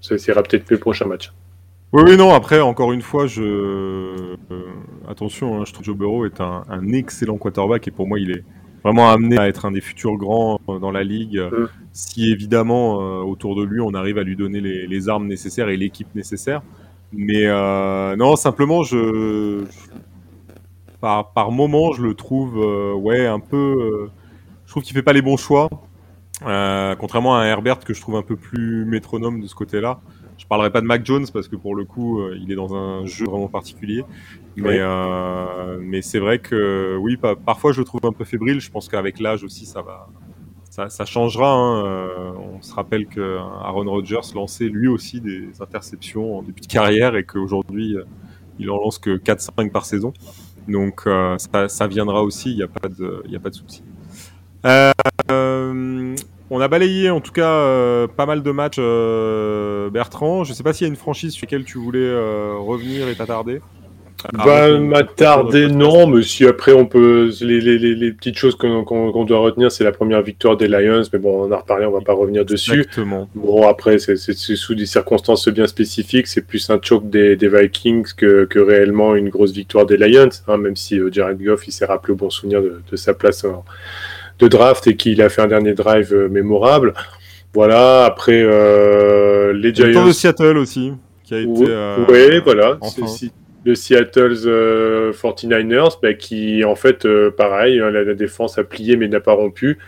[0.00, 1.32] Ça sera peut-être le prochain match.
[1.92, 3.42] Oui, oui, non, après, encore une fois, je.
[3.42, 4.36] Euh,
[5.08, 8.32] attention, hein, je trouve que Joe Burrow est un, excellent quarterback et pour moi, il
[8.32, 8.44] est
[8.82, 11.38] vraiment amené à être un des futurs grands euh, dans la ligue.
[11.40, 11.68] Mm.
[11.92, 15.76] Si évidemment, euh, autour de lui, on arrive à lui donner les, armes nécessaires et
[15.76, 16.62] l'équipe nécessaire.
[17.12, 17.46] Mais
[18.16, 19.64] non, simplement, je.
[21.00, 22.58] par, par moment, je le trouve,
[22.96, 24.10] ouais, un peu.
[24.66, 25.68] je trouve qu'il fait pas les bons choix.
[26.40, 30.00] contrairement à un Herbert que je trouve un peu plus métronome de ce côté-là.
[30.38, 32.74] Je parlerai pas de Mac Jones parce que pour le coup, euh, il est dans
[32.74, 34.04] un jeu vraiment particulier.
[34.56, 38.60] Mais, euh, mais c'est vrai que oui, parfois je le trouve un peu fébrile.
[38.60, 40.08] Je pense qu'avec l'âge aussi, ça va,
[40.70, 41.52] ça, ça changera.
[41.52, 41.84] Hein.
[41.84, 46.66] Euh, on se rappelle que Aaron Rodgers lançait lui aussi des interceptions en début de
[46.66, 47.96] carrière et qu'aujourd'hui,
[48.58, 50.12] il en lance que 4-5 par saison.
[50.68, 51.08] Donc
[51.38, 52.50] ça, ça, viendra aussi.
[52.50, 53.82] Il n'y a pas de, il a pas de souci.
[55.30, 56.14] Euh,
[56.50, 60.44] on a balayé en tout cas euh, pas mal de matchs, euh, Bertrand.
[60.44, 63.14] Je sais pas s'il y a une franchise sur laquelle tu voulais euh, revenir et
[63.14, 63.60] t'attarder.
[64.32, 67.30] Bah, m'attarder, non, mais si après on peut.
[67.42, 71.46] Les, petites choses qu'on doit retenir, c'est la première victoire des Lions, mais bon, on
[71.46, 72.72] en a reparlé, on va pas revenir dessus.
[72.72, 73.28] Exactement.
[73.34, 78.48] Bon, après, c'est sous des circonstances bien spécifiques, c'est plus un choc des, Vikings que,
[78.58, 82.16] réellement une grosse victoire des Lions, hein, même si Jared Goff, il s'est rappelé au
[82.16, 83.64] bon souvenir de, sa place en
[84.38, 86.94] de draft et qu'il a fait un dernier drive euh, mémorable.
[87.54, 89.86] Voilà, après euh, les Giants.
[89.86, 90.92] Le temps de Seattle aussi,
[91.24, 91.50] qui a été.
[91.50, 92.78] Oui, euh, voilà.
[93.64, 94.34] Le Seattle
[95.12, 97.06] 49ers, bah, qui en fait,
[97.36, 99.78] pareil, hein, la, défense a plié mais n'a pas rompu.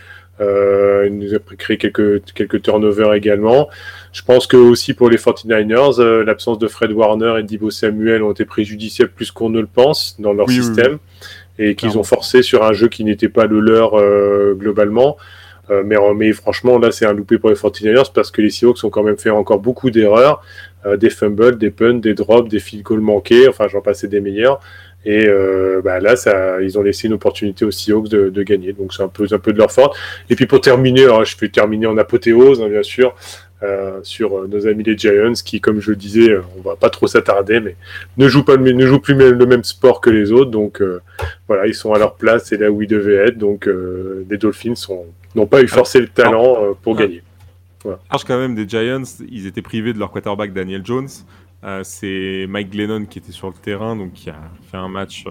[0.40, 3.68] il nous a créé quelques, quelques turnovers également.
[4.12, 8.32] Je pense que aussi pour les 49ers, l'absence de Fred Warner et Dibo Samuel ont
[8.32, 10.98] été préjudiciables plus qu'on ne le pense dans leur système
[11.58, 15.16] et qu'ils ont forcé sur un jeu qui n'était pas le leur euh, globalement.
[15.70, 18.82] Euh, mais, mais, franchement, là, c'est un loupé pour les 49ers parce que les Seahawks
[18.84, 20.42] ont quand même fait encore beaucoup d'erreurs,
[20.86, 24.20] euh, des fumbles, des punts, des drops, des field goals manqués, enfin, j'en passais des
[24.20, 24.60] meilleurs.
[25.04, 25.26] Et
[25.84, 28.74] bah, là, ça, ils ont laissé une opportunité aux Seahawks de, de gagner.
[28.74, 29.92] Donc, c'est un peu, un peu de leur faute.
[30.28, 33.14] Et puis, pour terminer, je vais terminer en apothéose, hein, bien sûr.
[33.64, 36.76] Euh, sur euh, nos amis les Giants qui, comme je le disais, euh, on va
[36.76, 37.74] pas trop s'attarder, mais
[38.16, 40.80] ne jouent pas ne jouent plus le même sport que les autres, donc
[41.48, 44.74] voilà, ils sont à leur place et là où ils devaient être, donc les Dolphins
[45.34, 47.22] n'ont pas eu forcé le talent pour gagner.
[47.82, 47.98] Voilà.
[48.10, 51.08] quand même des Giants, ils étaient privés de leur quarterback Daniel Jones.
[51.82, 54.38] c'est Mike Glennon qui était sur le terrain, donc qui a
[54.70, 55.24] fait un match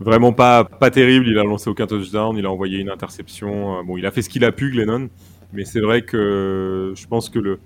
[0.00, 1.28] vraiment pas, pas terrible.
[1.28, 3.84] Il a lancé aucun touchdown, il a envoyé une interception.
[3.84, 5.10] bon, il a fait ce qu'il a pu, Glennon.
[5.52, 7.58] Mais c'est vrai que je pense que le,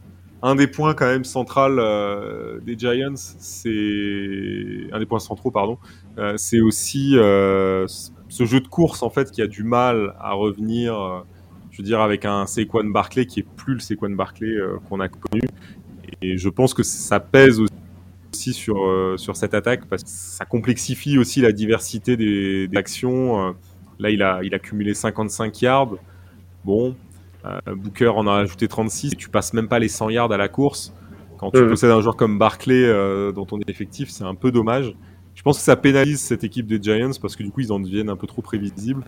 [0.43, 5.79] un des points quand même central euh, des Giants, c'est un des points centraux, pardon,
[6.19, 7.87] euh, c'est aussi euh,
[8.29, 11.25] ce jeu de course en fait qui a du mal à revenir.
[11.71, 14.57] je veux dire avec un Saquon Barclay qui est plus le Saquon Barclay
[14.89, 15.43] qu'on a connu.
[16.23, 18.77] Et je pense que ça pèse aussi sur
[19.17, 23.55] sur cette attaque parce que ça complexifie aussi la diversité des, des actions.
[23.99, 25.97] là, il a il a cumulé 55 yards.
[26.65, 26.97] Bon,
[27.67, 30.49] Booker en a ajouté 36 et tu passes même pas les 100 yards à la
[30.49, 30.93] course.
[31.39, 34.93] Quand tu possèdes un joueur comme Barclay euh, dans ton effectif, c'est un peu dommage.
[35.35, 37.79] Je pense que ça pénalise cette équipe des Giants parce que du coup ils en
[37.79, 39.05] deviennent un peu trop prévisibles.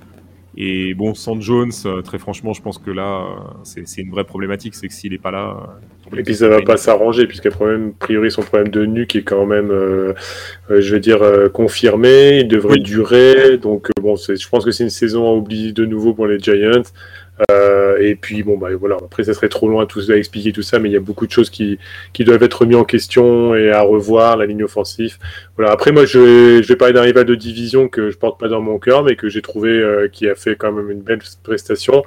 [0.57, 3.25] Et bon, sans Jones, euh, très franchement, je pense que là,
[3.63, 4.75] c'est une vraie problématique.
[4.75, 5.79] C'est que s'il n'est pas là.
[6.17, 9.23] et puis ça va pas s'arranger, puisqu'il problème, a priori, son problème de nuque est
[9.23, 9.69] quand même,
[10.69, 11.23] je veux dire,
[11.53, 12.41] confirmé.
[12.41, 13.59] Il devrait durer.
[13.59, 16.83] Donc, bon, je pense que c'est une saison à oublier de nouveau pour les Giants.
[17.51, 20.63] Euh, et puis bon bah voilà, après ça serait trop loin tout à expliquer tout
[20.63, 21.79] ça, mais il y a beaucoup de choses qui,
[22.13, 25.19] qui doivent être mis en question et à revoir, la ligne offensive.
[25.61, 25.75] Voilà.
[25.75, 28.63] Après moi je, je vais parler d'un rival de division que je porte pas dans
[28.63, 32.03] mon cœur, mais que j'ai trouvé euh, qui a fait quand même une belle prestation.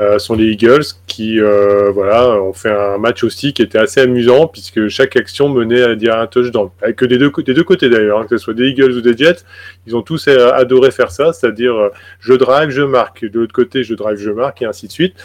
[0.00, 4.00] Euh, sont les Eagles qui euh, voilà ont fait un match aussi qui était assez
[4.00, 6.70] amusant puisque chaque action menait à dire un touchdown.
[6.80, 9.14] Avec des deux, des deux côtés d'ailleurs, hein, que ce soit des Eagles ou des
[9.14, 9.44] Jets,
[9.86, 11.74] ils ont tous adoré faire ça, c'est-à-dire
[12.20, 15.16] je drive, je marque, de l'autre côté je drive, je marque et ainsi de suite.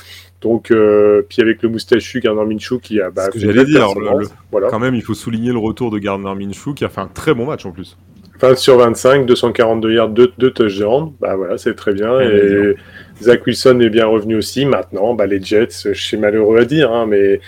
[0.42, 3.10] Donc, euh, puis avec le moustachu Gardner Minshew qui a.
[3.10, 3.88] Bah, ce que j'allais dire.
[4.52, 4.70] voilà.
[4.70, 7.34] Quand même, il faut souligner le retour de Gardner Minshew qui a fait un très
[7.34, 7.98] bon match en plus.
[8.40, 11.14] 20 sur 25, 242 yards, 2, touchdowns.
[11.20, 12.20] Bah voilà, c'est très bien.
[12.22, 12.76] et
[13.22, 14.66] Zach Wilson est bien revenu aussi.
[14.66, 17.42] Maintenant, bah, les Jets, je suis malheureux à dire, hein, mais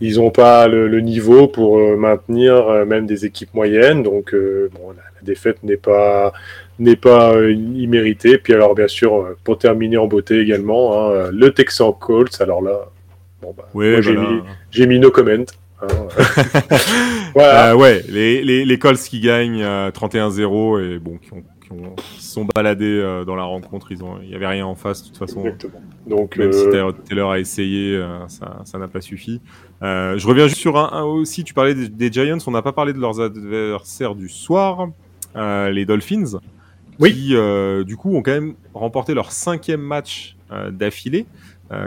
[0.00, 4.02] ils n'ont pas le, niveau pour euh, maintenir euh, même des équipes moyennes.
[4.02, 6.32] Donc, euh, bon, la, défaite n'est pas
[6.78, 8.38] n'est pas imméritée.
[8.38, 12.40] Puis alors, bien sûr, pour terminer en beauté également, hein, le Texan Colts.
[12.40, 12.88] Alors là,
[13.42, 13.68] bon, bah,
[14.70, 15.44] j'ai mis, mis no comment.
[15.80, 15.86] Hein,
[17.34, 17.76] voilà.
[17.76, 21.42] ouais, les, les, les Colts qui gagnent 31-0 et bon, qui ont
[21.96, 23.92] qui, sont baladés euh, dans la rencontre.
[23.92, 25.40] Ils ont, il y avait rien en face de toute façon.
[25.40, 25.82] Exactement.
[26.06, 29.40] Donc, même si euh, Taylor a essayé, euh, ça, n'a pas suffi.
[29.82, 31.44] je reviens juste sur un, aussi.
[31.44, 32.38] Tu parlais des, Giants.
[32.46, 34.88] On n'a pas parlé de leurs adversaires du soir,
[35.34, 36.38] les Dolphins.
[36.98, 37.12] Oui.
[37.12, 37.34] Qui,
[37.84, 40.36] du coup, ont quand même remporté leur cinquième match
[40.70, 41.26] d'affilée.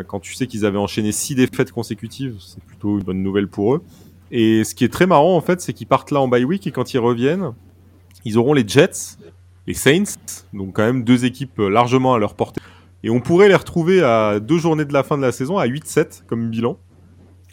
[0.07, 3.75] quand tu sais qu'ils avaient enchaîné six défaites consécutives, c'est plutôt une bonne nouvelle pour
[3.75, 3.84] eux.
[4.34, 6.65] Et ce qui est très marrant, en fait, c'est qu'ils partent là en bye week
[6.65, 7.51] et quand ils reviennent,
[8.23, 9.17] ils auront les Jets
[9.68, 10.18] les Saints,
[10.53, 12.62] donc quand même deux équipes euh, largement à leur portée.
[13.03, 15.68] Et on pourrait les retrouver à deux journées de la fin de la saison, à
[15.68, 16.78] 8-7 comme bilan.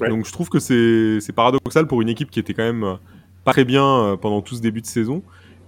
[0.01, 2.95] Donc je trouve que c'est paradoxal pour une équipe qui était quand même euh,
[3.45, 5.23] pas très bien euh, pendant tout ce début de saison.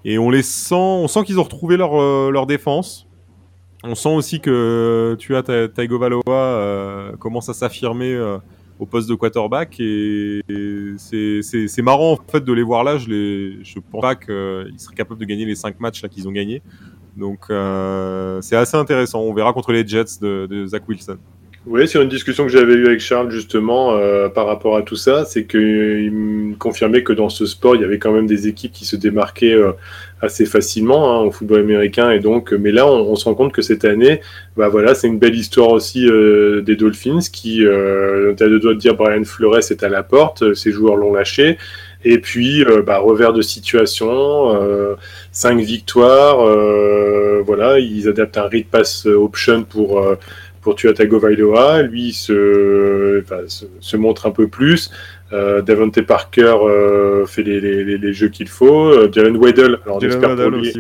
[0.05, 3.07] Et on les sent, on sent qu'ils ont retrouvé leur, leur défense.
[3.85, 8.19] On sent aussi que tu as Taigo Valoa commence à s'affirmer
[8.81, 10.41] au poste de quarterback et,
[10.99, 12.97] c'est marrant en fait de les voir là.
[12.99, 16.33] Je ne je pense pas qu'ils seraient capables de gagner les 5 matchs qu'ils ont
[16.33, 16.63] gagnés.
[17.17, 19.21] Donc euh, c'est assez intéressant.
[19.21, 21.19] On verra contre les Jets de, de Zach Wilson.
[21.67, 24.97] Oui, c'est une discussion que j'avais eue avec Charles justement euh, par rapport à tout
[24.97, 28.49] ça, c'est qu'il me confirmait que dans ce sport, il y avait quand même des
[28.49, 29.73] équipes qui se démarquaient euh,
[30.23, 33.63] assez facilement hein, au football américain, et donc, mais là, on, se rend compte que
[33.63, 34.21] cette année,
[34.57, 38.75] bah voilà, c'est une belle histoire aussi euh, des Dolphins qui, euh, as le droit
[38.75, 41.59] de dire Brian Flores est à la porte, ses joueurs l'ont lâché.
[42.03, 44.09] Et puis, bah, revers de situation,
[44.55, 44.95] euh,
[45.33, 46.39] cinq victoires,
[47.45, 50.03] voilà, ils adaptent un read pass option pour
[50.61, 51.83] pour Tua Tagovailoa.
[51.83, 53.23] Lui se,
[53.81, 54.91] se, montre un peu plus.
[55.33, 58.89] Euh, Davante Parker euh, fait les, les, les, jeux qu'il faut.
[58.89, 60.73] Euh, Jalen Waddell, alors on espère pour lui,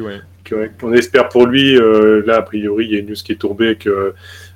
[0.82, 1.76] on espère pour lui.
[1.76, 4.14] Euh, là, a priori, il y a une news qui est tombée que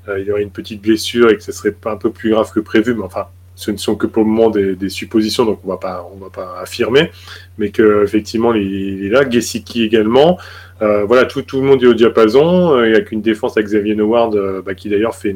[0.08, 2.30] euh, il y aurait une petite blessure et que ce serait pas un peu plus
[2.30, 2.94] grave que prévu.
[2.94, 3.26] Mais enfin,
[3.56, 6.60] ce ne sont que pour le moment des, suppositions, donc on va pas, va pas
[6.60, 7.10] affirmer,
[7.58, 9.28] mais que effectivement, il, est là.
[9.28, 10.38] Gesicki également.
[10.82, 12.76] Euh, voilà, tout, le monde est au diapason.
[12.76, 15.34] Euh, il n'y a qu'une défense avec Xavier Howard, euh, bah, qui d'ailleurs fait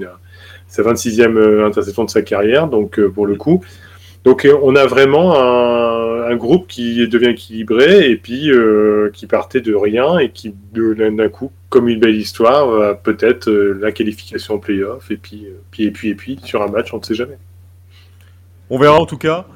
[0.66, 3.64] sa 26e interception de sa carrière, donc pour le coup.
[4.24, 8.50] Donc on a vraiment un, groupe qui devient équilibré et puis
[9.14, 14.56] qui partait de rien et qui d'un coup, comme une belle histoire, peut-être la qualification
[14.56, 15.46] en playoff et puis
[15.78, 17.38] et puis et puis sur un match, on ne sait jamais.
[18.70, 19.46] On verra en tout cas.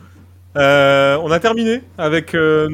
[0.54, 2.68] Euh, on a terminé avec euh,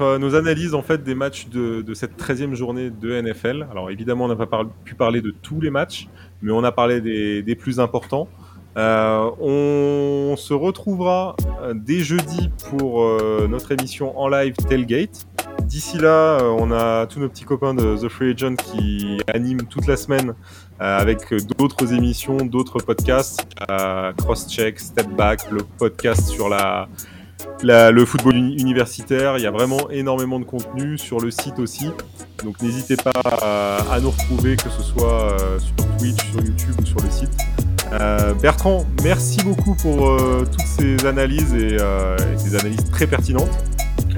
[0.00, 3.66] euh, nos analyses en fait des matchs de, cette 13e journée de NFL.
[3.70, 6.08] Alors évidemment, on n'a pas pu parler de tous les matchs,
[6.42, 8.28] mais on a parlé des, plus importants.
[8.76, 11.36] on se retrouvera
[11.74, 13.04] dès jeudi pour
[13.48, 15.26] notre émission en live Tailgate.
[15.62, 19.86] D'ici là, on a tous nos petits copains de The Free Agent qui animent toute
[19.86, 20.34] la semaine
[20.78, 26.88] avec d'autres émissions, d'autres podcasts, euh, Crosscheck, Step Back, le podcast sur la,
[27.62, 29.38] le football universitaire.
[29.38, 31.88] Il y a vraiment énormément de contenu sur le site aussi.
[32.44, 33.12] Donc n'hésitez pas
[33.90, 37.30] à, nous retrouver, que ce soit euh, sur Twitch, sur YouTube ou sur le site.
[37.92, 41.78] Euh, Bertrand, merci beaucoup pour euh, toutes ces analyses et,
[42.36, 43.50] ces analyses très pertinentes.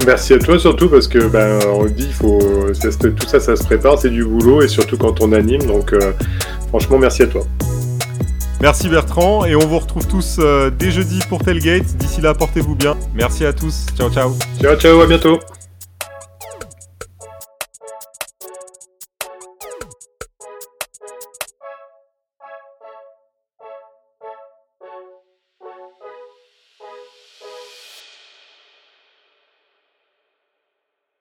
[0.07, 3.65] Merci à toi surtout parce que ben on dit il faut tout ça ça se
[3.65, 5.95] prépare c'est du boulot et surtout quand on anime donc
[6.71, 7.43] franchement merci à toi.
[8.61, 11.85] Merci Bertrand et on vous retrouve tous euh, dès jeudi pour Tailgate.
[11.97, 12.97] D'ici là, portez-vous bien.
[13.15, 13.87] Merci à tous.
[13.97, 14.35] Ciao ciao.
[14.61, 15.39] Ciao ciao, à bientôt.